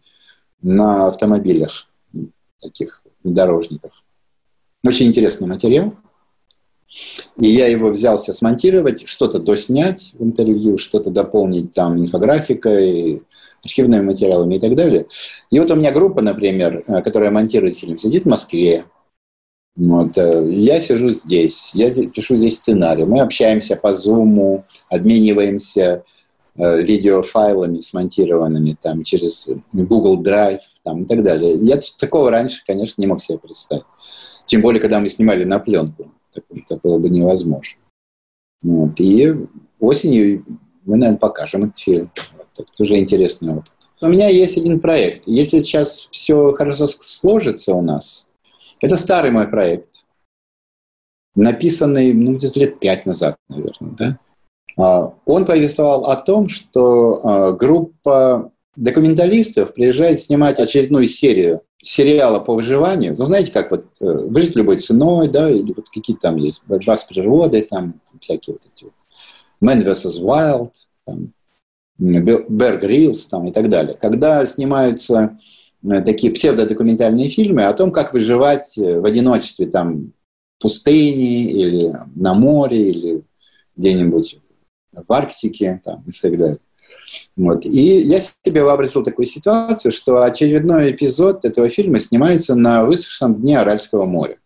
на 0.62 1.08
автомобилях, 1.08 1.88
таких 2.60 3.02
внедорожниках. 3.24 3.97
Очень 4.84 5.06
интересный 5.06 5.48
материал. 5.48 5.94
И 7.36 7.46
я 7.46 7.66
его 7.66 7.90
взялся 7.90 8.32
смонтировать, 8.32 9.06
что-то 9.06 9.38
доснять 9.38 10.12
в 10.14 10.24
интервью, 10.24 10.78
что-то 10.78 11.10
дополнить 11.10 11.74
там 11.74 11.98
инфографикой, 11.98 13.22
архивными 13.62 14.02
материалами 14.02 14.54
и 14.54 14.60
так 14.60 14.74
далее. 14.74 15.06
И 15.50 15.58
вот 15.60 15.70
у 15.70 15.74
меня 15.74 15.92
группа, 15.92 16.22
например, 16.22 16.82
э, 16.86 17.02
которая 17.02 17.30
монтирует 17.30 17.76
фильм, 17.76 17.98
сидит 17.98 18.24
в 18.24 18.28
Москве. 18.28 18.84
Вот, 19.76 20.16
э, 20.16 20.48
я 20.50 20.80
сижу 20.80 21.10
здесь, 21.10 21.72
я 21.74 21.90
пишу 21.90 22.36
здесь 22.36 22.58
сценарий, 22.58 23.04
мы 23.04 23.20
общаемся 23.20 23.76
по 23.76 23.88
Zoom, 23.88 24.62
обмениваемся 24.88 26.04
э, 26.56 26.82
видеофайлами 26.82 27.80
смонтированными 27.80 28.76
там 28.80 29.02
через 29.02 29.48
Google 29.72 30.22
Drive 30.22 30.60
там, 30.82 31.02
и 31.02 31.06
так 31.06 31.22
далее. 31.22 31.54
Я 31.60 31.78
такого 31.98 32.30
раньше, 32.30 32.62
конечно, 32.66 33.00
не 33.00 33.06
мог 33.06 33.22
себе 33.22 33.38
представить. 33.38 33.84
Тем 34.48 34.62
более, 34.62 34.80
когда 34.80 34.98
мы 34.98 35.08
снимали 35.08 35.44
на 35.44 35.60
пленку 35.60 36.10
это 36.34 36.76
было 36.82 36.98
бы 36.98 37.08
невозможно. 37.08 37.78
Вот. 38.62 38.98
И 38.98 39.34
осенью 39.78 40.44
мы, 40.84 40.96
наверное, 40.96 41.18
покажем 41.18 41.64
этот 41.64 41.78
фильм. 41.78 42.10
Вот. 42.36 42.46
Это 42.58 42.72
тоже 42.76 42.96
интересный 42.96 43.54
опыт. 43.54 43.72
У 44.00 44.08
меня 44.08 44.28
есть 44.28 44.56
один 44.56 44.80
проект. 44.80 45.24
Если 45.26 45.58
сейчас 45.58 46.08
все 46.12 46.52
хорошо 46.52 46.86
сложится 46.86 47.74
у 47.74 47.82
нас, 47.82 48.30
это 48.80 48.96
старый 48.96 49.30
мой 49.30 49.48
проект, 49.48 50.06
написанный 51.34 52.14
ну, 52.14 52.36
где-то 52.36 52.60
лет 52.60 52.80
пять 52.80 53.06
назад, 53.06 53.36
наверное. 53.48 53.96
Да? 53.98 54.18
А, 54.76 55.14
он 55.26 55.44
повествовал 55.44 56.06
о 56.06 56.16
том, 56.16 56.48
что 56.48 57.20
а, 57.24 57.52
группа 57.52 58.52
документалистов 58.78 59.74
приезжает 59.74 60.20
снимать 60.20 60.58
очередную 60.58 61.08
серию 61.08 61.62
сериала 61.78 62.40
по 62.40 62.54
выживанию, 62.54 63.14
ну, 63.16 63.24
знаете, 63.24 63.52
как 63.52 63.70
вот 63.70 63.86
э, 64.00 64.04
«Выжить 64.04 64.56
любой 64.56 64.78
ценой», 64.78 65.28
да, 65.28 65.48
или 65.48 65.72
вот 65.72 65.88
какие 65.88 66.16
там 66.16 66.36
есть, 66.36 66.60
«Борьба 66.66 66.96
с 66.96 67.04
природой», 67.04 67.62
там, 67.62 68.00
всякие 68.20 68.54
вот 68.54 68.62
эти 68.72 68.84
вот, 68.84 68.92
«Man 69.62 69.84
vs. 69.84 70.20
Wild», 70.20 70.72
там, 71.04 71.32
«Bear 72.00 72.80
Grylls», 72.80 73.28
там, 73.30 73.46
и 73.46 73.52
так 73.52 73.68
далее. 73.68 73.96
Когда 74.00 74.44
снимаются 74.46 75.38
э, 75.84 76.00
такие 76.02 76.32
псевдодокументальные 76.32 77.28
фильмы 77.28 77.64
о 77.64 77.72
том, 77.74 77.92
как 77.92 78.12
выживать 78.12 78.76
э, 78.76 79.00
в 79.00 79.04
одиночестве, 79.04 79.66
там, 79.66 80.12
в 80.58 80.62
пустыне 80.62 81.44
или 81.44 81.94
на 82.16 82.34
море, 82.34 82.90
или 82.90 83.22
где-нибудь 83.76 84.40
в 84.92 85.12
Арктике, 85.12 85.80
там, 85.84 86.04
и 86.08 86.12
так 86.12 86.36
далее. 86.36 86.58
Вот. 87.36 87.64
И 87.64 88.00
я 88.00 88.18
себе 88.20 88.64
вообразил 88.64 89.02
такую 89.02 89.26
ситуацию, 89.26 89.92
что 89.92 90.22
очередной 90.22 90.90
эпизод 90.90 91.44
этого 91.44 91.68
фильма 91.68 92.00
снимается 92.00 92.54
на 92.54 92.84
высохшем 92.84 93.34
дне 93.34 93.58
Аральского 93.58 94.06
моря. 94.06 94.38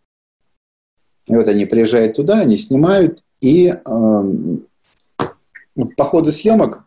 И 1.25 1.35
вот 1.35 1.47
они 1.47 1.65
приезжают 1.65 2.15
туда, 2.15 2.39
они 2.39 2.57
снимают, 2.57 3.19
и 3.41 3.67
э, 3.67 4.23
по 5.97 6.03
ходу 6.03 6.31
съемок 6.31 6.83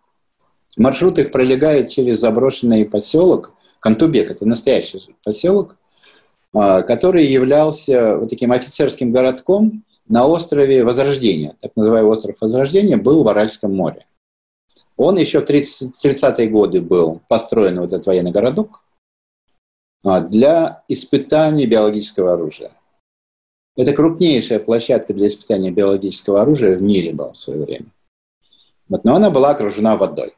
маршрут 0.76 1.18
их 1.18 1.32
пролегает 1.32 1.90
через 1.90 2.20
заброшенный 2.20 2.84
поселок 2.84 3.54
Кантубек. 3.80 4.30
Это 4.30 4.46
настоящий 4.46 5.16
поселок, 5.24 5.76
э, 6.54 6.82
который 6.82 7.24
являлся 7.24 8.16
вот 8.18 8.28
таким 8.28 8.52
офицерским 8.52 9.10
городком 9.10 9.84
на 10.08 10.26
острове 10.26 10.84
Возрождения. 10.84 11.56
Так 11.60 11.72
называемый 11.74 12.10
остров 12.10 12.36
Возрождения 12.40 12.96
был 12.96 13.24
в 13.24 13.28
Аральском 13.28 13.74
море. 13.74 14.06
Он 14.96 15.16
еще 15.18 15.40
в 15.40 15.44
30-е 15.44 16.48
годы 16.48 16.80
был 16.80 17.20
построен, 17.28 17.80
вот 17.80 17.92
этот 17.92 18.06
военный 18.06 18.30
городок, 18.30 18.82
а, 20.04 20.20
для 20.20 20.82
испытаний 20.88 21.66
биологического 21.66 22.34
оружия. 22.34 22.72
Это 23.76 23.92
крупнейшая 23.92 24.58
площадка 24.58 25.12
для 25.12 25.28
испытания 25.28 25.70
биологического 25.70 26.40
оружия 26.40 26.78
в 26.78 26.82
мире 26.82 27.12
была 27.12 27.32
в 27.32 27.36
свое 27.36 27.62
время. 27.62 27.86
Вот, 28.88 29.04
но 29.04 29.16
она 29.16 29.30
была 29.30 29.50
окружена 29.50 29.96
водой. 29.96 30.34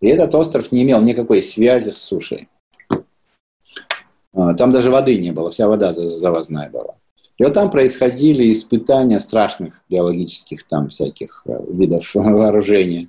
И 0.00 0.08
этот 0.08 0.34
остров 0.34 0.72
не 0.72 0.82
имел 0.82 1.00
никакой 1.00 1.42
связи 1.42 1.90
с 1.90 1.98
сушей. 1.98 2.48
А, 4.32 4.54
там 4.54 4.72
даже 4.72 4.90
воды 4.90 5.16
не 5.18 5.30
было, 5.30 5.50
вся 5.50 5.68
вода 5.68 5.92
завозная 5.92 6.70
была. 6.70 6.96
И 7.38 7.44
вот 7.44 7.54
там 7.54 7.70
происходили 7.70 8.50
испытания 8.52 9.20
страшных 9.20 9.82
биологических 9.88 10.64
там 10.64 10.88
всяких 10.88 11.42
э, 11.46 11.58
видов 11.70 12.10
вооружения, 12.14 13.08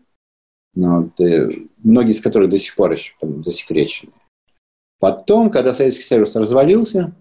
вот, 0.76 1.20
и 1.20 1.70
многие 1.84 2.12
из 2.12 2.22
которых 2.22 2.50
до 2.50 2.58
сих 2.58 2.76
пор 2.76 2.94
еще 2.94 3.14
там, 3.20 3.42
засекречены. 3.42 4.12
Потом, 5.00 5.50
когда 5.50 5.74
Советский 5.74 6.04
Союз 6.04 6.36
развалился, 6.36 7.14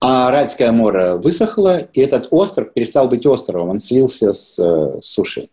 а 0.00 0.28
Аральское 0.28 0.72
море 0.72 1.14
высохло, 1.14 1.78
и 1.78 2.00
этот 2.00 2.28
остров 2.30 2.72
перестал 2.72 3.08
быть 3.08 3.26
островом, 3.26 3.70
он 3.70 3.78
слился 3.78 4.32
с, 4.32 4.58
э, 4.58 5.00
с 5.00 5.06
сушей. 5.06 5.50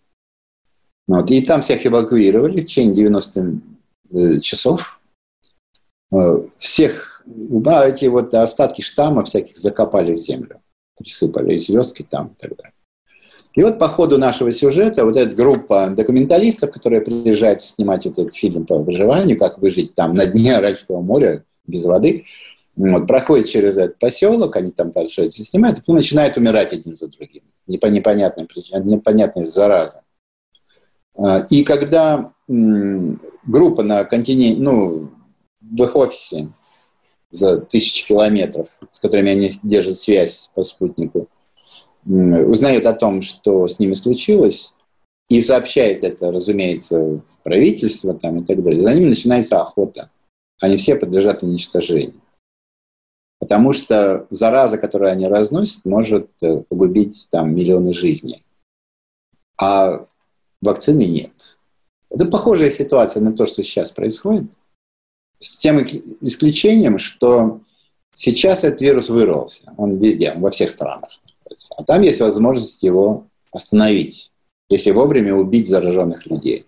Вот, 1.08 1.30
и 1.32 1.42
там 1.42 1.62
всех 1.62 1.86
эвакуировали 1.86 2.62
в 2.62 2.66
течение 2.66 2.96
90 2.96 3.60
э, 4.12 4.40
часов. 4.40 5.00
Всех, 6.58 7.24
а 7.66 7.88
эти 7.88 8.06
вот 8.06 8.34
остатки 8.36 8.82
штамма 8.82 9.24
всяких 9.24 9.58
закопали 9.58 10.14
в 10.14 10.18
землю 10.18 10.62
присыпали 10.98 11.58
звездки 11.58 12.04
там 12.04 12.28
и 12.28 12.36
так 12.36 12.56
далее. 12.56 12.74
И 13.54 13.64
вот 13.64 13.78
по 13.78 13.88
ходу 13.88 14.18
нашего 14.18 14.52
сюжета 14.52 15.06
вот 15.06 15.16
эта 15.16 15.36
группа 15.36 15.90
документалистов, 15.90 16.72
которая 16.72 17.02
приезжает 17.02 17.62
снимать 17.62 18.06
вот 18.06 18.18
этот 18.18 18.36
фильм 18.36 18.66
по 18.66 18.80
выживанию, 18.80 19.38
как 19.38 19.60
выжить 19.60 19.94
там 19.94 20.12
на 20.12 20.26
дне 20.26 20.56
Аральского 20.56 21.02
моря 21.02 21.46
без 21.68 21.86
воды, 21.86 22.26
вот, 22.76 23.06
проходит 23.06 23.48
через 23.48 23.78
этот 23.78 24.00
поселок, 24.00 24.56
они 24.56 24.72
там 24.72 24.90
дальше 24.90 25.30
снимают, 25.30 25.78
и 25.78 25.82
потом 25.82 25.98
начинают 25.98 26.38
умирать 26.38 26.74
один 26.74 26.96
за 26.96 27.08
другим. 27.08 27.44
Непонятная 27.68 28.46
причина, 28.46 28.80
непонятная 28.80 29.46
зараза. 29.46 30.02
А, 31.16 31.46
и 31.50 31.64
когда 31.64 32.34
группа 32.48 33.84
на 33.84 34.04
континенте, 34.04 34.60
ну, 34.60 35.12
в 35.62 35.84
их 35.84 35.96
офисе 35.96 36.50
за 37.30 37.58
тысячи 37.58 38.08
километров, 38.08 38.68
с 38.90 39.00
которыми 39.00 39.30
они 39.30 39.52
держат 39.62 39.98
связь 40.00 40.50
по 40.56 40.64
спутнику, 40.64 41.30
узнает 42.06 42.86
о 42.86 42.94
том, 42.94 43.22
что 43.22 43.68
с 43.68 43.80
ними 43.80 43.94
случилось, 43.94 44.74
и 45.30 45.42
сообщает 45.42 46.04
это, 46.04 46.32
разумеется, 46.32 47.22
правительство 47.44 48.14
там, 48.14 48.42
и 48.42 48.46
так 48.46 48.62
далее, 48.62 48.82
за 48.82 48.94
ними 48.94 49.10
начинается 49.10 49.62
охота. 49.62 50.10
Они 50.60 50.78
все 50.78 50.96
подлежат 50.96 51.44
уничтожению. 51.44 52.22
Потому 53.40 53.74
что 53.74 54.26
зараза, 54.30 54.78
которую 54.78 55.12
они 55.12 55.28
разносят, 55.28 55.84
может 55.84 56.30
э, 56.42 56.64
погубить 56.70 57.28
там 57.30 57.54
миллионы 57.54 57.94
жизней. 57.94 58.44
А 59.60 60.06
вакцины 60.62 61.06
нет. 61.06 61.58
Это 62.10 62.26
похожая 62.26 62.72
ситуация 62.72 63.22
на 63.22 63.34
то, 63.34 63.46
что 63.46 63.64
сейчас 63.64 63.92
происходит– 63.92 64.46
с 65.44 65.58
тем 65.58 65.80
исключением, 66.22 66.98
что 66.98 67.62
сейчас 68.16 68.64
этот 68.64 68.82
вирус 68.82 69.10
вырвался. 69.10 69.74
Он 69.78 69.98
везде, 69.98 70.34
во 70.36 70.52
всех 70.52 70.70
странах. 70.70 71.20
А 71.78 71.84
там 71.84 72.02
есть 72.02 72.20
возможность 72.20 72.84
его 72.84 73.28
остановить, 73.52 74.32
если 74.70 74.92
вовремя 74.92 75.36
убить 75.36 75.70
зараженных 75.70 76.26
людей. 76.26 76.66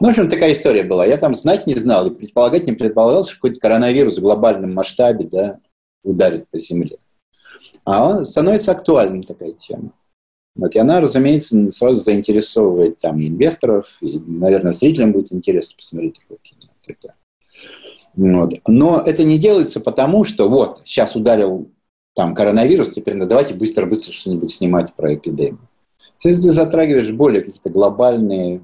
Ну, 0.00 0.08
в 0.08 0.10
общем, 0.10 0.28
такая 0.28 0.52
история 0.52 0.82
была. 0.82 1.06
Я 1.06 1.16
там 1.18 1.34
знать 1.34 1.66
не 1.66 1.74
знал 1.76 2.06
и 2.06 2.14
предполагать 2.14 2.66
не 2.66 2.72
предполагал, 2.72 3.24
что 3.24 3.36
какой-то 3.36 3.60
коронавирус 3.60 4.18
в 4.18 4.22
глобальном 4.22 4.74
масштабе 4.74 5.26
да, 5.26 5.58
ударит 6.02 6.48
по 6.48 6.58
земле. 6.58 6.98
А 7.84 8.08
он 8.08 8.26
становится 8.26 8.72
актуальным, 8.72 9.22
такая 9.22 9.52
тема. 9.52 9.92
Вот, 10.56 10.74
и 10.74 10.78
она, 10.78 11.00
разумеется, 11.00 11.70
сразу 11.70 11.98
заинтересовывает 11.98 12.98
там 13.00 13.20
инвесторов, 13.20 13.88
и, 14.00 14.18
наверное, 14.18 14.72
зрителям 14.72 15.12
будет 15.12 15.32
интересно 15.32 15.76
посмотреть 15.76 16.20
такое 16.20 16.38
кино. 16.42 17.14
Вот. 18.14 18.52
Но 18.68 19.00
это 19.00 19.24
не 19.24 19.38
делается 19.38 19.80
потому, 19.80 20.24
что 20.24 20.48
вот, 20.48 20.82
сейчас 20.84 21.16
ударил 21.16 21.68
там 22.14 22.34
коронавирус, 22.34 22.92
теперь 22.92 23.14
ну, 23.14 23.26
давайте 23.26 23.54
быстро-быстро 23.54 24.12
что-нибудь 24.12 24.52
снимать 24.52 24.94
про 24.94 25.14
эпидемию. 25.14 25.68
Ты, 26.20 26.34
ты 26.34 26.52
затрагиваешь 26.52 27.10
более 27.10 27.42
какие-то 27.42 27.70
глобальные 27.70 28.62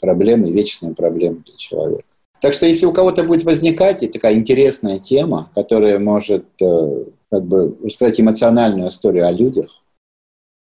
проблемы, 0.00 0.50
вечные 0.50 0.94
проблемы 0.94 1.42
для 1.46 1.56
человека. 1.56 2.04
Так 2.40 2.54
что 2.54 2.66
если 2.66 2.86
у 2.86 2.92
кого-то 2.92 3.22
будет 3.22 3.44
возникать 3.44 4.02
и 4.02 4.08
такая 4.08 4.34
интересная 4.34 4.98
тема, 4.98 5.50
которая 5.54 5.98
может 5.98 6.46
э, 6.60 7.04
как 7.30 7.44
бы 7.44 7.76
рассказать 7.82 8.18
эмоциональную 8.18 8.88
историю 8.88 9.26
о 9.26 9.32
людях, 9.32 9.82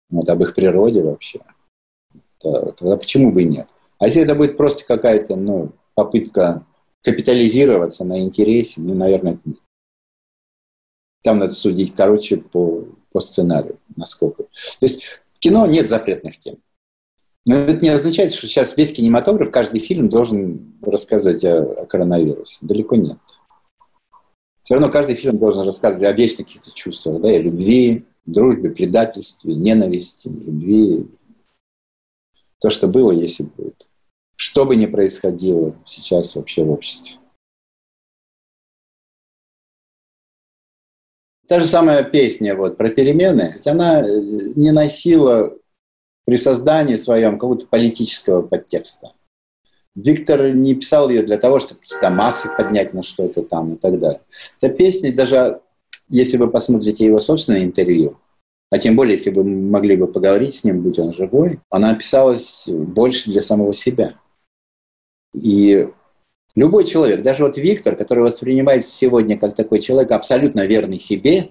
вот, 0.09 0.29
об 0.29 0.41
их 0.43 0.53
природе 0.53 1.03
вообще, 1.03 1.39
то, 2.39 2.71
тогда 2.77 2.97
почему 2.97 3.31
бы 3.31 3.41
и 3.41 3.47
нет? 3.47 3.69
А 3.97 4.05
если 4.05 4.21
это 4.21 4.35
будет 4.35 4.55
просто 4.55 4.85
какая-то 4.85 5.35
ну, 5.35 5.71
попытка 5.95 6.63
капитализироваться 7.01 8.05
на 8.05 8.21
интересе, 8.21 8.81
ну, 8.81 8.93
наверное, 8.93 9.39
нет. 9.43 9.57
Там 11.23 11.39
надо 11.39 11.53
судить, 11.53 11.95
короче, 11.95 12.37
по, 12.37 12.85
по 13.11 13.19
сценарию, 13.19 13.79
насколько. 13.95 14.43
То 14.43 14.49
есть 14.81 15.03
в 15.33 15.39
кино 15.39 15.65
нет 15.65 15.89
запретных 15.89 16.37
тем. 16.37 16.57
Но 17.47 17.55
это 17.55 17.83
не 17.83 17.89
означает, 17.89 18.33
что 18.33 18.47
сейчас 18.47 18.77
весь 18.77 18.93
кинематограф, 18.93 19.51
каждый 19.51 19.79
фильм 19.79 20.09
должен 20.09 20.75
рассказывать 20.81 21.43
о, 21.43 21.81
о 21.81 21.85
коронавирусе. 21.85 22.59
Далеко 22.61 22.95
нет. 22.95 23.17
Все 24.63 24.75
равно 24.75 24.89
каждый 24.89 25.15
фильм 25.15 25.39
должен 25.39 25.67
рассказывать 25.67 26.05
о 26.05 26.13
вечных 26.13 26.47
каких-то 26.47 26.71
чувствах, 26.71 27.19
да, 27.21 27.29
о 27.29 27.37
любви, 27.37 28.05
дружбе, 28.25 28.69
предательстве, 28.69 29.55
ненависти, 29.55 30.27
любви. 30.27 31.07
То, 32.59 32.69
что 32.69 32.87
было, 32.87 33.11
если 33.11 33.43
будет 33.43 33.89
что 34.35 34.65
бы 34.65 34.75
ни 34.75 34.85
происходило 34.85 35.75
сейчас 35.85 36.35
вообще 36.35 36.63
в 36.63 36.71
обществе. 36.71 37.15
Та 41.47 41.59
же 41.59 41.67
самая 41.67 42.03
песня 42.03 42.55
вот, 42.55 42.77
про 42.77 42.89
перемены, 42.89 43.55
она 43.65 44.01
э, 44.01 44.21
не 44.55 44.71
носила 44.71 45.53
при 46.25 46.37
создании 46.37 46.95
своем 46.95 47.33
какого-то 47.33 47.65
политического 47.67 48.41
подтекста. 48.41 49.11
Виктор 49.95 50.53
не 50.53 50.73
писал 50.73 51.09
ее 51.09 51.21
для 51.21 51.37
того, 51.37 51.59
чтобы 51.59 51.81
какие-то 51.81 52.09
массы 52.09 52.49
поднять 52.55 52.93
на 52.93 53.03
что-то 53.03 53.43
там 53.43 53.73
и 53.73 53.77
так 53.77 53.99
далее. 53.99 54.21
Эта 54.59 54.73
песня, 54.73 55.13
даже 55.13 55.61
если 56.07 56.37
вы 56.37 56.49
посмотрите 56.49 57.05
его 57.05 57.19
собственное 57.19 57.63
интервью, 57.63 58.17
а 58.71 58.79
тем 58.79 58.95
более, 58.95 59.17
если 59.17 59.29
вы 59.29 59.43
могли 59.43 59.95
бы 59.95 60.07
поговорить 60.07 60.55
с 60.55 60.63
ним, 60.63 60.81
будь 60.81 60.97
он 60.97 61.13
живой, 61.13 61.59
она 61.69 61.93
писалась 61.93 62.67
больше 62.67 63.29
для 63.29 63.41
самого 63.41 63.71
себя. 63.73 64.15
И 65.33 65.87
любой 66.55 66.85
человек, 66.85 67.21
даже 67.21 67.43
вот 67.43 67.57
Виктор, 67.57 67.95
который 67.95 68.23
воспринимается 68.23 68.91
сегодня 68.91 69.37
как 69.37 69.55
такой 69.55 69.79
человек 69.79 70.11
абсолютно 70.11 70.65
верный 70.65 70.99
себе, 70.99 71.49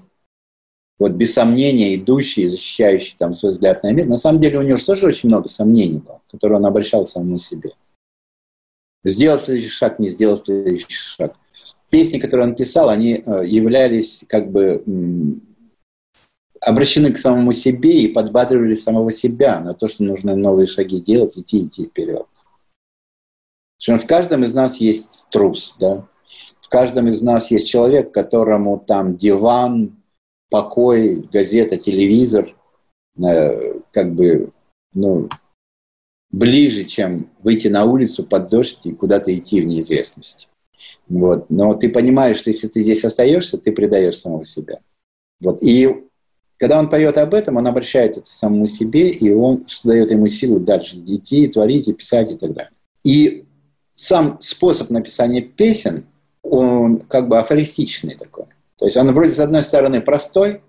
вот 0.99 1.13
без 1.13 1.35
сомнения 1.35 1.97
идущий, 1.97 2.47
защищающий 2.47 3.17
там 3.19 3.35
свой 3.35 3.53
взгляд 3.53 3.83
на 3.83 3.93
мир, 3.93 4.07
на 4.07 4.19
самом 4.19 4.39
деле 4.39 4.59
у 4.59 4.63
него 4.63 4.77
же 4.77 4.87
тоже 4.87 5.07
очень 5.07 5.29
много 5.29 5.49
сомнений 5.49 5.99
было, 5.99 6.21
которые 6.31 6.59
он 6.59 6.67
обращал 6.67 7.07
самому 7.07 7.39
себе. 7.39 7.73
Сделал 9.05 9.39
следующий 9.39 9.69
шаг, 9.69 9.99
не 9.99 10.09
сделал 10.09 10.37
следующий 10.37 10.87
шаг. 10.89 11.35
Песни, 11.91 12.19
которые 12.19 12.49
он 12.49 12.55
писал, 12.55 12.89
они 12.89 13.15
э, 13.15 13.43
являлись 13.45 14.25
как 14.29 14.51
бы 14.51 14.83
обращены 16.61 17.13
к 17.13 17.19
самому 17.19 17.53
себе 17.53 18.03
и 18.03 18.09
подбадривали 18.09 18.75
самого 18.75 19.13
себя 19.13 19.61
на 19.61 19.75
то, 19.75 19.89
что 19.89 20.05
нужно 20.05 20.37
новые 20.37 20.69
шаги 20.69 21.01
делать, 21.01 21.37
идти, 21.37 21.65
идти 21.65 21.87
вперед. 21.87 22.27
В 23.87 24.07
каждом 24.07 24.45
из 24.45 24.55
нас 24.55 24.77
есть 24.77 25.27
трус, 25.31 25.75
да? 25.81 26.07
В 26.61 26.69
каждом 26.69 27.09
из 27.09 27.21
нас 27.21 27.51
есть 27.51 27.69
человек, 27.69 28.13
которому 28.13 28.79
там 28.79 29.17
диван, 29.17 30.03
покой, 30.51 31.17
газета, 31.33 31.77
телевизор, 31.77 32.55
э, 33.19 33.81
как 33.91 34.15
бы, 34.15 34.53
ну, 34.95 35.29
ближе, 36.31 36.85
чем 36.85 37.31
выйти 37.43 37.69
на 37.69 37.85
улицу 37.85 38.25
под 38.25 38.49
дождь 38.49 38.81
и 38.85 38.93
куда-то 38.93 39.37
идти 39.37 39.61
в 39.61 39.67
неизвестность. 39.67 40.49
Вот. 41.09 41.51
Но 41.51 41.75
ты 41.75 41.89
понимаешь, 41.89 42.39
что 42.39 42.51
если 42.51 42.69
ты 42.69 42.83
здесь 42.83 43.05
остаешься, 43.05 43.59
ты 43.59 43.73
предаешь 43.73 44.17
самого 44.17 44.45
себя. 44.45 44.81
Вот. 45.41 45.63
И 45.63 46.05
когда 46.57 46.79
он 46.79 46.89
поет 46.89 47.19
об 47.19 47.35
этом, 47.35 47.57
он 47.57 47.67
обращает 47.67 48.17
это 48.17 48.33
самому 48.33 48.67
себе, 48.67 49.11
и 49.11 49.33
он 49.33 49.65
что 49.67 49.89
дает 49.89 50.11
ему 50.11 50.29
силы 50.29 50.61
дальше 50.61 50.97
идти, 50.99 51.49
творить, 51.49 51.89
и 51.89 51.93
писать 51.93 52.31
и 52.31 52.37
так 52.37 52.53
далее. 52.53 52.73
И 53.05 53.45
сам 53.93 54.41
способ 54.41 54.91
написания 54.91 55.43
песен, 55.43 56.07
он 56.43 56.99
как 56.99 57.29
бы 57.29 57.39
афористичный 57.39 58.15
такой. 58.15 58.47
То 58.77 58.87
есть 58.87 58.97
он 58.97 59.13
вроде 59.13 59.33
с 59.33 59.39
одной 59.39 59.63
стороны 59.63 60.01
простой, 60.01 60.63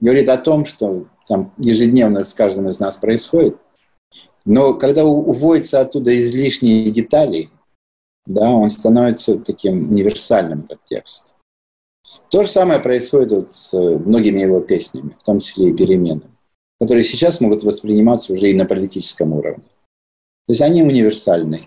говорит 0.00 0.28
о 0.28 0.36
том, 0.36 0.66
что 0.66 1.06
там 1.26 1.52
ежедневно 1.58 2.24
с 2.24 2.34
каждым 2.34 2.68
из 2.68 2.80
нас 2.80 2.96
происходит, 2.96 3.56
но 4.44 4.74
когда 4.74 5.04
уводятся 5.04 5.80
оттуда 5.80 6.14
излишние 6.14 6.90
детали, 6.90 7.48
да, 8.26 8.50
он 8.50 8.68
становится 8.68 9.38
таким 9.38 9.90
универсальным, 9.90 10.64
этот 10.64 10.84
текст. 10.84 11.34
То 12.30 12.44
же 12.44 12.50
самое 12.50 12.80
происходит 12.80 13.32
вот 13.32 13.50
с 13.50 13.72
многими 13.72 14.40
его 14.40 14.60
песнями, 14.60 15.16
в 15.18 15.22
том 15.24 15.40
числе 15.40 15.70
и 15.70 15.74
переменами, 15.74 16.30
которые 16.80 17.04
сейчас 17.04 17.40
могут 17.40 17.62
восприниматься 17.62 18.32
уже 18.32 18.50
и 18.50 18.54
на 18.54 18.66
политическом 18.66 19.32
уровне. 19.32 19.64
То 20.46 20.52
есть 20.52 20.60
они 20.60 20.82
универсальные. 20.82 21.62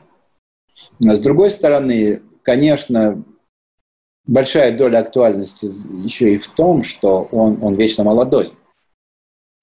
А 1.06 1.16
с 1.16 1.20
другой 1.20 1.50
стороны, 1.52 2.22
конечно, 2.44 3.24
большая 4.26 4.78
доля 4.78 5.00
актуальности 5.00 5.66
еще 6.04 6.34
и 6.34 6.38
в 6.38 6.48
том, 6.50 6.84
что 6.84 7.28
он, 7.32 7.60
он 7.62 7.76
вечно 7.76 8.04
молодой. 8.04 8.52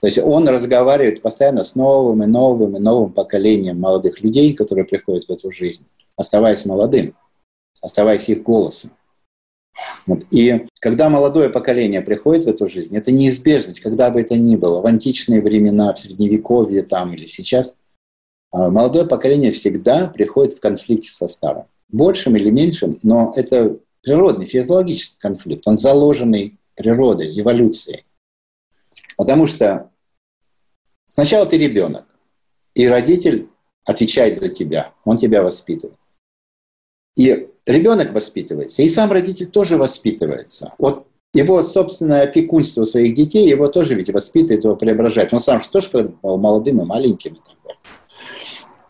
То 0.00 0.08
есть 0.08 0.18
он 0.18 0.46
разговаривает 0.48 1.22
постоянно 1.22 1.64
с 1.64 1.74
новым 1.74 2.22
и 2.22 2.26
новым 2.26 2.76
и 2.76 2.80
новым 2.80 3.12
поколением 3.12 3.80
молодых 3.80 4.20
людей, 4.20 4.54
которые 4.54 4.84
приходят 4.84 5.24
в 5.24 5.30
эту 5.30 5.52
жизнь, 5.52 5.86
оставаясь 6.16 6.66
молодым, 6.66 7.14
оставаясь 7.80 8.28
их 8.28 8.42
голосом. 8.42 8.92
Вот. 10.06 10.24
И 10.32 10.66
когда 10.80 11.08
молодое 11.08 11.50
поколение 11.50 12.00
приходит 12.00 12.44
в 12.44 12.48
эту 12.48 12.68
жизнь, 12.68 12.96
это 12.96 13.12
неизбежность, 13.12 13.80
когда 13.80 14.10
бы 14.10 14.20
это 14.20 14.36
ни 14.36 14.56
было, 14.56 14.80
в 14.80 14.86
античные 14.86 15.42
времена, 15.42 15.92
в 15.92 15.98
средневековье 15.98 16.82
там 16.82 17.14
или 17.14 17.26
сейчас, 17.26 17.76
молодое 18.52 19.06
поколение 19.06 19.52
всегда 19.52 20.06
приходит 20.06 20.54
в 20.54 20.60
конфликте 20.60 21.10
со 21.10 21.28
старым. 21.28 21.64
Большим 21.88 22.36
или 22.36 22.50
меньшим, 22.50 22.98
но 23.02 23.32
это 23.36 23.78
природный, 24.02 24.46
физиологический 24.46 25.16
конфликт. 25.18 25.66
Он 25.66 25.76
заложенный 25.76 26.58
природой, 26.74 27.38
эволюцией. 27.38 28.04
Потому 29.16 29.46
что 29.46 29.90
сначала 31.06 31.46
ты 31.46 31.58
ребенок, 31.58 32.06
и 32.74 32.86
родитель 32.86 33.48
отвечает 33.84 34.36
за 34.36 34.48
тебя, 34.48 34.92
он 35.04 35.16
тебя 35.16 35.42
воспитывает. 35.42 35.98
И 37.18 37.48
ребенок 37.66 38.12
воспитывается, 38.12 38.82
и 38.82 38.88
сам 38.88 39.10
родитель 39.10 39.46
тоже 39.46 39.76
воспитывается. 39.76 40.72
Вот 40.78 41.06
его 41.32 41.62
собственное 41.62 42.22
опекунство 42.22 42.84
своих 42.84 43.14
детей, 43.14 43.48
его 43.48 43.68
тоже 43.68 43.94
ведь 43.94 44.10
воспитывает, 44.10 44.64
его 44.64 44.76
преображает. 44.76 45.32
Он 45.32 45.40
сам 45.40 45.62
же 45.62 45.68
тоже 45.68 45.90
был 46.22 46.38
молодым 46.38 46.80
и 46.80 46.84
маленьким 46.84 47.34
и 47.34 47.36
так 47.36 47.56
далее. 47.62 47.80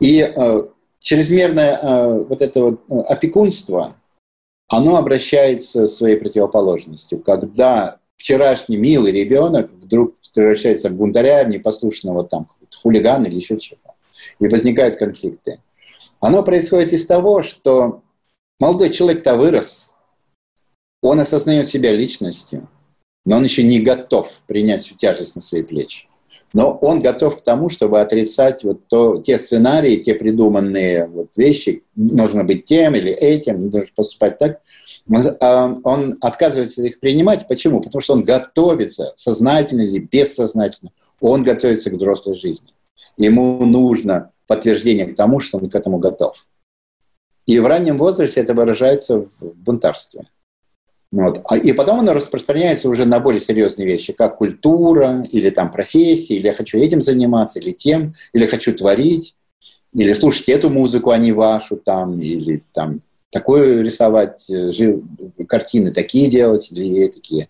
И 0.00 0.20
э, 0.20 0.62
чрезмерное 1.00 1.78
э, 1.80 2.24
вот 2.24 2.42
это 2.42 2.60
вот 2.60 2.80
э, 2.90 3.00
опекунство, 3.00 3.96
оно 4.68 4.96
обращается 4.96 5.86
своей 5.86 6.16
противоположностью. 6.16 7.20
Когда 7.20 7.98
вчерашний 8.16 8.76
милый 8.76 9.12
ребенок 9.12 9.70
вдруг 9.72 10.14
превращается 10.34 10.90
в 10.90 10.94
бунтаря, 10.94 11.44
непослушного 11.44 12.24
там 12.24 12.48
хулигана 12.82 13.26
или 13.26 13.36
еще 13.36 13.58
чего. 13.58 13.78
И 14.38 14.48
возникают 14.48 14.96
конфликты. 14.96 15.60
Оно 16.20 16.42
происходит 16.42 16.92
из 16.92 17.06
того, 17.06 17.42
что 17.42 18.02
молодой 18.58 18.90
человек-то 18.90 19.36
вырос, 19.36 19.94
он 21.02 21.20
осознает 21.20 21.68
себя 21.68 21.92
личностью, 21.92 22.68
но 23.24 23.36
он 23.36 23.44
еще 23.44 23.62
не 23.62 23.80
готов 23.80 24.30
принять 24.46 24.82
всю 24.82 24.96
тяжесть 24.96 25.36
на 25.36 25.42
свои 25.42 25.62
плечи. 25.62 26.08
Но 26.56 26.70
он 26.70 27.02
готов 27.02 27.36
к 27.36 27.42
тому, 27.42 27.68
чтобы 27.68 28.00
отрицать 28.00 28.64
вот 28.64 28.88
то, 28.88 29.20
те 29.20 29.36
сценарии, 29.36 29.96
те 29.96 30.14
придуманные 30.14 31.06
вот 31.06 31.36
вещи, 31.36 31.82
нужно 31.94 32.44
быть 32.44 32.64
тем 32.64 32.94
или 32.94 33.12
этим, 33.12 33.66
нужно 33.66 33.84
поступать 33.94 34.38
так. 34.38 34.62
А, 35.42 35.74
он 35.84 36.16
отказывается 36.22 36.82
их 36.82 36.98
принимать. 36.98 37.46
Почему? 37.46 37.82
Потому 37.82 38.00
что 38.00 38.14
он 38.14 38.24
готовится, 38.24 39.12
сознательно 39.16 39.82
или 39.82 39.98
бессознательно, 39.98 40.92
он 41.20 41.42
готовится 41.42 41.90
к 41.90 41.92
взрослой 41.92 42.36
жизни. 42.36 42.70
Ему 43.18 43.62
нужно 43.66 44.30
подтверждение 44.46 45.04
к 45.04 45.14
тому, 45.14 45.40
что 45.40 45.58
он 45.58 45.68
к 45.68 45.74
этому 45.74 45.98
готов. 45.98 46.36
И 47.44 47.58
в 47.58 47.66
раннем 47.66 47.98
возрасте 47.98 48.40
это 48.40 48.54
выражается 48.54 49.28
в 49.40 49.52
бунтарстве. 49.56 50.22
Вот. 51.12 51.40
А, 51.48 51.56
и 51.56 51.72
потом 51.72 52.00
оно 52.00 52.12
распространяется 52.12 52.88
уже 52.88 53.04
на 53.04 53.20
более 53.20 53.40
серьезные 53.40 53.86
вещи, 53.86 54.12
как 54.12 54.38
культура, 54.38 55.24
или 55.30 55.50
там 55.50 55.70
профессия, 55.70 56.36
или 56.36 56.48
я 56.48 56.54
хочу 56.54 56.78
этим 56.78 57.00
заниматься, 57.00 57.58
или 57.58 57.70
тем, 57.70 58.12
или 58.32 58.46
хочу 58.46 58.74
творить, 58.74 59.34
или 59.94 60.12
слушать 60.12 60.48
эту 60.48 60.68
музыку, 60.68 61.10
а 61.10 61.18
не 61.18 61.32
вашу, 61.32 61.76
там, 61.76 62.18
или 62.18 62.62
там 62.72 63.00
такое 63.30 63.82
рисовать, 63.82 64.48
э, 64.50 64.72
жив, 64.72 65.02
картины 65.48 65.92
такие 65.92 66.28
делать, 66.28 66.70
или 66.72 67.06
такие. 67.08 67.48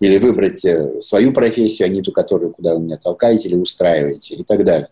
Или 0.00 0.18
выбрать 0.18 0.64
э, 0.64 1.00
свою 1.02 1.32
профессию, 1.32 1.86
а 1.86 1.88
не 1.88 2.02
ту, 2.02 2.12
которую 2.12 2.52
куда 2.52 2.74
вы 2.74 2.82
меня 2.82 2.96
толкаете 2.96 3.48
или 3.48 3.56
устраиваете, 3.56 4.36
и 4.36 4.44
так 4.44 4.64
далее. 4.64 4.88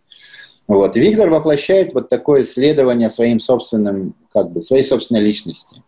Вот. 0.66 0.96
И 0.96 1.00
Виктор 1.00 1.30
воплощает 1.30 1.94
вот 1.94 2.08
такое 2.08 2.42
исследование 2.42 3.08
своим 3.08 3.40
собственным, 3.40 4.14
как 4.30 4.50
бы, 4.50 4.60
своей 4.60 4.84
собственной 4.84 5.22
личности. 5.22 5.82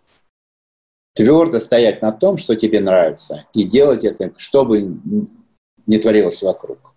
Твердо 1.14 1.60
стоять 1.60 2.02
на 2.02 2.12
том, 2.12 2.38
что 2.38 2.54
тебе 2.56 2.80
нравится, 2.80 3.46
и 3.54 3.64
делать 3.64 4.04
это, 4.04 4.32
чтобы 4.36 4.98
не 5.86 5.98
творилось 5.98 6.42
вокруг. 6.42 6.94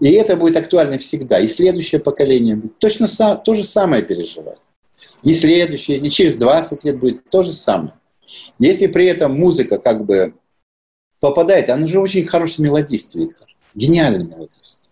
И 0.00 0.10
это 0.12 0.36
будет 0.36 0.56
актуально 0.56 0.98
всегда. 0.98 1.38
И 1.38 1.48
следующее 1.48 2.00
поколение 2.00 2.56
будет 2.56 2.78
точно 2.78 3.08
то 3.08 3.54
же 3.54 3.62
самое 3.62 4.02
переживать. 4.02 4.58
И 5.22 5.34
следующее, 5.34 5.98
и 5.98 6.10
через 6.10 6.36
20 6.36 6.84
лет 6.84 6.98
будет 6.98 7.28
то 7.30 7.42
же 7.42 7.52
самое. 7.52 7.94
Если 8.58 8.86
при 8.86 9.06
этом 9.06 9.34
музыка 9.34 9.78
как 9.78 10.04
бы 10.04 10.34
попадает, 11.20 11.70
она 11.70 11.86
же 11.86 12.00
очень 12.00 12.26
хороший 12.26 12.62
мелодист, 12.62 13.14
Виктор. 13.14 13.48
Гениальный 13.74 14.24
мелодист. 14.24 14.85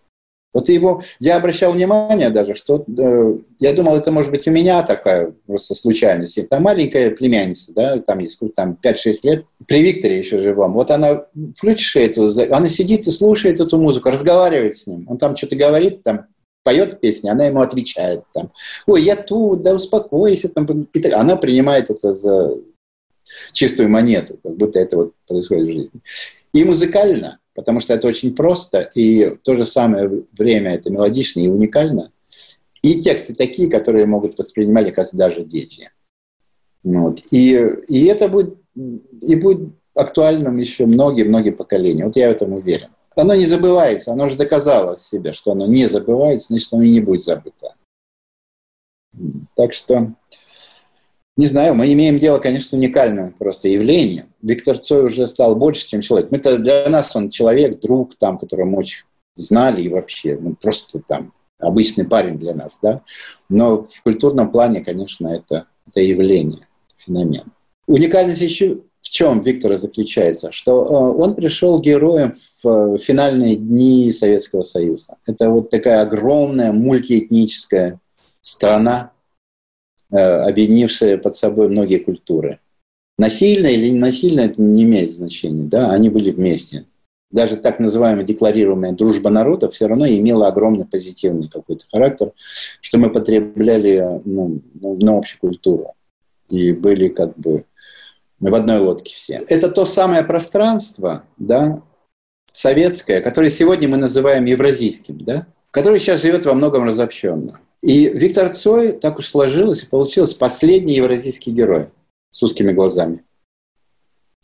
Вот 0.55 0.69
его, 0.69 1.03
я 1.19 1.35
обращал 1.35 1.73
внимание 1.73 2.29
даже, 2.29 2.55
что 2.55 2.85
э, 2.87 3.35
я 3.59 3.73
думал, 3.73 3.97
это 3.97 4.09
может 4.09 4.31
быть 4.31 4.47
у 4.47 4.51
меня 4.51 4.83
такая 4.83 5.33
просто 5.45 5.75
случайность. 5.75 6.39
Там 6.47 6.63
маленькая 6.63 7.11
племянница, 7.11 7.73
да, 7.73 7.99
там 7.99 8.19
есть 8.19 8.39
там 8.55 8.77
5-6 8.81 9.13
лет, 9.23 9.45
при 9.67 9.81
Викторе 9.81 10.17
еще 10.17 10.39
живом. 10.39 10.71
Вот 10.71 10.91
она, 10.91 11.25
включишь 11.57 11.97
эту, 11.97 12.31
она 12.51 12.69
сидит 12.69 13.05
и 13.05 13.11
слушает 13.11 13.59
эту 13.59 13.77
музыку, 13.77 14.09
разговаривает 14.09 14.77
с 14.77 14.87
ним. 14.87 15.05
Он 15.09 15.17
там 15.17 15.35
что-то 15.35 15.57
говорит, 15.57 16.03
там 16.03 16.27
поет 16.63 17.01
песни, 17.01 17.27
она 17.27 17.47
ему 17.47 17.59
отвечает 17.59 18.23
там, 18.33 18.53
ой, 18.87 19.03
я 19.03 19.17
тут, 19.17 19.61
да 19.61 19.75
успокойся, 19.75 20.47
там, 20.47 20.87
она 21.13 21.35
принимает 21.35 21.89
это 21.89 22.13
за 22.13 22.57
чистую 23.51 23.89
монету, 23.89 24.39
как 24.41 24.55
будто 24.55 24.79
это 24.79 24.95
вот 24.95 25.13
происходит 25.27 25.65
в 25.65 25.71
жизни. 25.73 26.01
И 26.53 26.63
музыкально, 26.63 27.39
потому 27.55 27.79
что 27.79 27.93
это 27.93 28.07
очень 28.07 28.35
просто, 28.35 28.81
и 28.95 29.29
в 29.29 29.37
то 29.37 29.57
же 29.57 29.65
самое 29.65 30.23
время 30.37 30.75
это 30.75 30.91
мелодично 30.91 31.39
и 31.39 31.47
уникально. 31.47 32.11
И 32.81 33.01
тексты 33.01 33.33
такие, 33.33 33.69
которые 33.69 34.05
могут 34.05 34.37
воспринимать, 34.37 34.87
оказывается, 34.87 35.17
даже 35.17 35.43
дети. 35.43 35.89
Вот. 36.83 37.21
И, 37.31 37.55
и 37.87 38.05
это 38.05 38.29
будет, 38.29 38.57
и 38.75 39.35
будет 39.35 39.69
актуальным 39.95 40.57
еще 40.57 40.85
многие-многие 40.85 41.51
поколения. 41.51 42.05
Вот 42.05 42.15
я 42.15 42.29
в 42.29 42.33
этом 42.33 42.53
уверен. 42.53 42.89
Оно 43.15 43.33
не 43.33 43.45
забывается, 43.45 44.11
оно 44.11 44.25
уже 44.25 44.35
доказало 44.35 44.97
себе, 44.97 45.31
что 45.33 45.53
оно 45.53 45.65
не 45.65 45.87
забывается, 45.87 46.47
значит, 46.49 46.71
оно 46.73 46.83
и 46.83 46.91
не 46.91 46.99
будет 46.99 47.23
забыто. 47.23 47.73
Так 49.55 49.73
что 49.73 50.13
не 51.37 51.47
знаю, 51.47 51.75
мы 51.75 51.91
имеем 51.91 52.17
дело, 52.17 52.39
конечно, 52.39 52.69
с 52.69 52.73
уникальным 52.73 53.33
просто 53.33 53.67
явлением. 53.67 54.33
Виктор 54.41 54.77
Цой 54.77 55.05
уже 55.05 55.27
стал 55.27 55.55
больше, 55.57 55.87
чем 55.87 56.01
человек. 56.01 56.31
Мы-то 56.31 56.57
для 56.57 56.87
нас 56.87 57.13
он 57.15 57.29
человек, 57.29 57.81
друг, 57.81 58.15
там, 58.15 58.37
которого 58.37 58.65
мы 58.65 58.77
очень 58.77 59.03
знали 59.35 59.81
и 59.81 59.89
вообще, 59.89 60.37
ну, 60.39 60.55
просто 60.55 61.01
там 61.01 61.33
обычный 61.59 62.05
парень 62.05 62.37
для 62.37 62.53
нас, 62.53 62.79
да. 62.81 63.01
Но 63.49 63.83
в 63.83 64.01
культурном 64.03 64.49
плане, 64.49 64.81
конечно, 64.81 65.27
это, 65.27 65.65
это 65.87 65.99
явление, 65.99 66.61
феномен. 67.05 67.51
Уникальность 67.85 68.41
еще 68.41 68.79
в 69.01 69.09
чем 69.09 69.41
Виктора 69.41 69.75
заключается? 69.75 70.51
Что 70.53 70.83
э, 70.85 71.21
он 71.21 71.35
пришел 71.35 71.81
героем 71.81 72.33
в 72.63 72.97
финальные 72.99 73.57
дни 73.57 74.11
Советского 74.11 74.61
Союза. 74.61 75.17
Это 75.27 75.49
вот 75.49 75.69
такая 75.69 76.01
огромная 76.01 76.71
мультиэтническая 76.71 77.99
страна, 78.41 79.11
Э, 79.11 79.14
объединившие 80.11 81.17
под 81.17 81.35
собой 81.35 81.69
многие 81.69 81.97
культуры. 81.97 82.59
Насильно 83.17 83.67
или 83.67 83.89
не 83.89 83.99
насильно 83.99 84.41
это 84.41 84.61
не 84.61 84.83
имеет 84.83 85.15
значения, 85.15 85.63
да, 85.63 85.91
они 85.91 86.09
были 86.09 86.31
вместе. 86.31 86.85
Даже 87.31 87.57
так 87.57 87.79
называемая 87.79 88.25
декларируемая 88.25 88.91
дружба 88.91 89.29
народов 89.29 89.73
все 89.73 89.87
равно 89.87 90.05
имела 90.07 90.47
огромный 90.47 90.85
позитивный 90.85 91.49
какой-то 91.49 91.85
характер, 91.91 92.31
что 92.81 92.97
мы 92.97 93.09
потребляли 93.09 94.21
ну, 94.25 94.61
ну 94.73 94.97
на 94.97 95.17
общую 95.17 95.39
культуру 95.39 95.95
и 96.49 96.71
были 96.71 97.07
как 97.07 97.37
бы 97.37 97.65
в 98.39 98.53
одной 98.53 98.79
лодке 98.79 99.13
все. 99.13 99.41
Это 99.47 99.69
то 99.69 99.85
самое 99.85 100.23
пространство, 100.23 101.23
да, 101.37 101.81
советское, 102.51 103.21
которое 103.21 103.49
сегодня 103.49 103.89
мы 103.89 103.97
называем 103.97 104.45
евразийским, 104.45 105.17
да, 105.19 105.47
которое 105.71 105.99
сейчас 105.99 106.21
живет 106.21 106.45
во 106.45 106.53
многом 106.53 106.83
разобщенно. 106.83 107.59
И 107.81 108.09
Виктор 108.09 108.49
Цой, 108.49 108.93
так 108.93 109.19
уж 109.19 109.27
сложилось 109.27 109.83
и 109.83 109.87
получилось, 109.87 110.33
последний 110.33 110.95
евразийский 110.95 111.51
герой 111.51 111.89
с 112.31 112.41
узкими 112.43 112.71
глазами. 112.71 113.23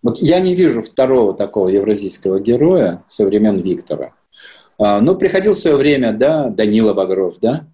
Вот 0.03 0.17
я 0.19 0.39
не 0.39 0.55
вижу 0.55 0.81
второго 0.81 1.33
такого 1.33 1.69
евразийского 1.69 2.39
героя 2.39 3.03
со 3.07 3.25
времен 3.25 3.57
Виктора. 3.57 4.13
А, 4.77 4.99
ну, 4.99 5.15
приходил 5.15 5.53
в 5.53 5.59
свое 5.59 5.75
время, 5.75 6.11
да, 6.11 6.49
Данила 6.49 6.93
Багров, 6.93 7.39
да, 7.39 7.67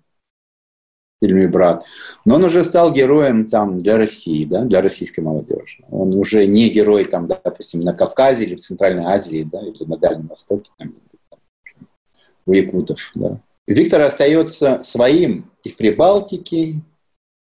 в 1.20 1.26
фильме 1.26 1.48
«Брат». 1.48 1.86
Но 2.26 2.36
он 2.36 2.44
уже 2.44 2.66
стал 2.66 2.92
героем 2.92 3.50
там 3.50 3.78
для 3.78 3.98
России, 3.98 4.44
да, 4.44 4.64
для 4.64 4.82
российской 4.82 5.22
молодежи. 5.22 5.86
Он 5.90 6.14
уже 6.16 6.46
не 6.48 6.70
герой 6.70 7.06
там, 7.06 7.28
допустим, 7.28 7.80
на 7.80 7.94
Кавказе 7.94 8.44
или 8.44 8.56
в 8.56 8.60
Центральной 8.60 9.06
Азии, 9.06 9.48
да, 9.50 9.62
или 9.62 9.86
на 9.86 9.98
Дальнем 9.98 10.28
Востоке, 10.28 10.70
там, 10.78 10.94
у 12.46 12.52
якутов, 12.52 13.00
да. 13.16 13.40
Виктор 13.68 14.02
остается 14.02 14.80
своим 14.80 15.52
и 15.64 15.70
в 15.70 15.76
Прибалтике, 15.76 16.82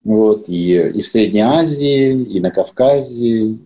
вот, 0.03 0.45
и, 0.47 0.73
и 0.73 1.01
в 1.01 1.07
Средней 1.07 1.41
Азии, 1.41 2.23
и 2.23 2.39
на 2.39 2.49
Кавказе, 2.49 3.57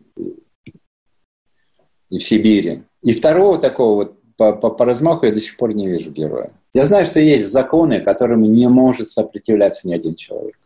и 2.09 2.17
в 2.17 2.23
Сибири. 2.23 2.83
И 3.01 3.13
второго 3.13 3.57
такого 3.57 3.95
вот 3.95 4.21
по, 4.35 4.53
по, 4.53 4.69
по 4.69 4.85
размаху 4.85 5.25
я 5.25 5.31
до 5.31 5.39
сих 5.39 5.55
пор 5.55 5.73
не 5.73 5.87
вижу 5.87 6.11
героя. 6.11 6.51
Я 6.73 6.85
знаю, 6.85 7.05
что 7.05 7.19
есть 7.19 7.47
законы, 7.47 8.01
которым 8.01 8.41
не 8.41 8.67
может 8.67 9.09
сопротивляться 9.09 9.87
ни 9.87 9.93
один 9.93 10.15
человек. 10.15 10.57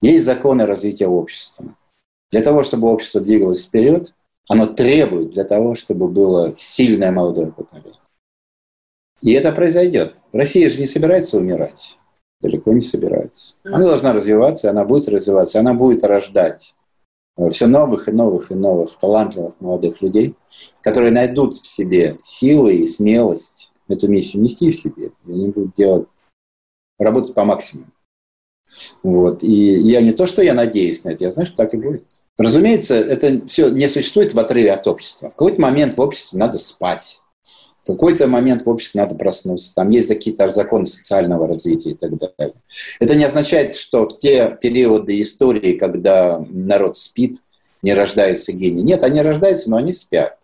Есть 0.00 0.24
законы 0.24 0.64
развития 0.64 1.08
общества. 1.08 1.76
Для 2.30 2.42
того, 2.42 2.62
чтобы 2.62 2.88
общество 2.88 3.20
двигалось 3.20 3.64
вперед, 3.64 4.14
оно 4.48 4.66
требует 4.66 5.30
для 5.30 5.44
того, 5.44 5.74
чтобы 5.74 6.08
было 6.08 6.54
сильное 6.56 7.12
молодое 7.12 7.52
поколение. 7.52 8.00
И 9.20 9.32
это 9.32 9.52
произойдет. 9.52 10.16
Россия 10.32 10.70
же 10.70 10.80
не 10.80 10.86
собирается 10.86 11.36
умирать. 11.36 11.98
Далеко 12.40 12.72
не 12.72 12.80
собирается. 12.80 13.54
Она 13.64 13.84
должна 13.84 14.12
развиваться, 14.12 14.70
она 14.70 14.84
будет 14.84 15.08
развиваться, 15.08 15.58
она 15.58 15.74
будет 15.74 16.04
рождать 16.04 16.74
все 17.50 17.66
новых 17.66 18.08
и 18.08 18.12
новых 18.12 18.50
и 18.50 18.54
новых 18.54 18.90
талантливых 18.98 19.54
молодых 19.60 20.02
людей, 20.02 20.34
которые 20.82 21.12
найдут 21.12 21.54
в 21.54 21.66
себе 21.66 22.18
силы 22.24 22.74
и 22.74 22.86
смелость 22.86 23.70
эту 23.88 24.08
миссию 24.08 24.42
нести 24.42 24.70
в 24.70 24.76
себе. 24.76 25.12
И 25.26 25.32
они 25.32 25.48
будут 25.48 25.74
делать, 25.74 26.08
работать 26.98 27.34
по 27.34 27.44
максимуму. 27.44 27.90
Вот. 29.02 29.42
И 29.42 29.52
я 29.52 30.00
не 30.00 30.12
то, 30.12 30.26
что 30.26 30.42
я 30.42 30.54
надеюсь 30.54 31.04
на 31.04 31.10
это, 31.10 31.24
я 31.24 31.30
знаю, 31.30 31.46
что 31.46 31.56
так 31.56 31.74
и 31.74 31.78
будет. 31.78 32.04
Разумеется, 32.38 32.94
это 32.94 33.46
все 33.46 33.68
не 33.70 33.88
существует 33.88 34.34
в 34.34 34.38
отрыве 34.38 34.72
от 34.72 34.86
общества. 34.86 35.28
В 35.28 35.30
какой-то 35.30 35.60
момент 35.60 35.96
в 35.96 36.00
обществе 36.00 36.38
надо 36.38 36.58
спать. 36.58 37.20
Какой-то 37.94 38.26
момент 38.26 38.62
в 38.62 38.70
обществе 38.70 39.00
надо 39.00 39.14
проснуться. 39.14 39.74
Там 39.74 39.88
есть 39.88 40.08
какие-то 40.08 40.48
законы 40.48 40.86
социального 40.86 41.46
развития 41.46 41.90
и 41.90 41.94
так 41.94 42.16
далее. 42.16 42.54
Это 43.00 43.14
не 43.14 43.24
означает, 43.24 43.74
что 43.74 44.06
в 44.06 44.16
те 44.16 44.56
периоды 44.60 45.20
истории, 45.20 45.72
когда 45.72 46.44
народ 46.50 46.96
спит, 46.96 47.42
не 47.82 47.94
рождаются 47.94 48.52
гении. 48.52 48.82
Нет, 48.82 49.04
они 49.04 49.20
рождаются, 49.20 49.70
но 49.70 49.78
они 49.78 49.92
спят. 49.92 50.38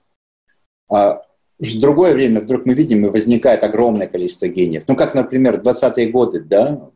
А 0.90 1.22
в 1.58 1.80
другое 1.80 2.14
время 2.14 2.40
вдруг 2.40 2.66
мы 2.66 2.74
видим, 2.74 3.06
и 3.06 3.10
возникает 3.10 3.64
огромное 3.64 4.06
количество 4.06 4.46
гениев. 4.48 4.84
Ну, 4.88 4.96
как, 4.96 5.14
например, 5.14 5.60
в 5.60 5.66
20-е 5.66 6.10
годы 6.10 6.40
да, 6.40 6.90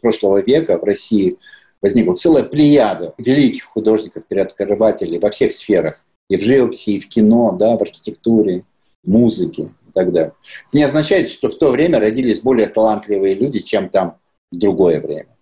прошлого 0.00 0.40
века 0.42 0.78
в 0.78 0.84
России– 0.84 1.36
возникла 1.82 2.14
целая 2.14 2.44
плеяда 2.44 3.14
великих 3.18 3.64
художников, 3.64 4.24
переоткрывателей 4.26 5.18
во 5.18 5.30
всех 5.30 5.52
сферах. 5.52 6.00
И 6.28 6.36
в 6.36 6.42
живописи, 6.42 6.90
и 6.90 7.00
в 7.00 7.08
кино, 7.08 7.56
да, 7.58 7.76
в 7.76 7.82
архитектуре, 7.82 8.64
музыке 9.02 9.70
и 9.90 9.92
так 9.92 10.12
далее. 10.12 10.32
Это 10.68 10.76
не 10.76 10.82
означает, 10.84 11.28
что 11.28 11.48
в 11.48 11.56
то 11.56 11.70
время 11.70 12.00
родились 12.00 12.40
более 12.40 12.66
талантливые 12.66 13.34
люди, 13.34 13.60
чем 13.60 13.88
там 13.88 14.18
в 14.50 14.58
другое 14.58 15.00
время. 15.00 15.36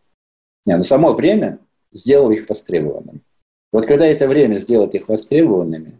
Не, 0.66 0.76
но 0.76 0.82
само 0.82 1.12
время 1.12 1.60
сделало 1.90 2.32
их 2.32 2.48
востребованными. 2.48 3.20
Вот 3.72 3.86
когда 3.86 4.06
это 4.06 4.26
время 4.26 4.56
сделает 4.56 4.94
их 4.94 5.08
востребованными, 5.08 5.98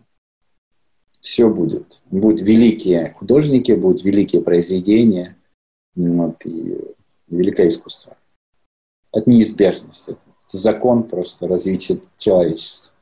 все 1.20 1.49
будет. 1.49 2.03
Будут 2.11 2.40
великие 2.40 3.14
художники, 3.18 3.72
будут 3.72 4.05
великие 4.05 4.42
произведения 4.42 5.36
вот, 5.94 6.44
и, 6.46 6.78
великое 7.28 7.68
искусство. 7.68 8.16
Это 9.12 9.28
неизбежность 9.28 10.11
закон 10.53 11.05
просто 11.05 11.49
развития 11.49 12.01
человечества. 12.16 12.94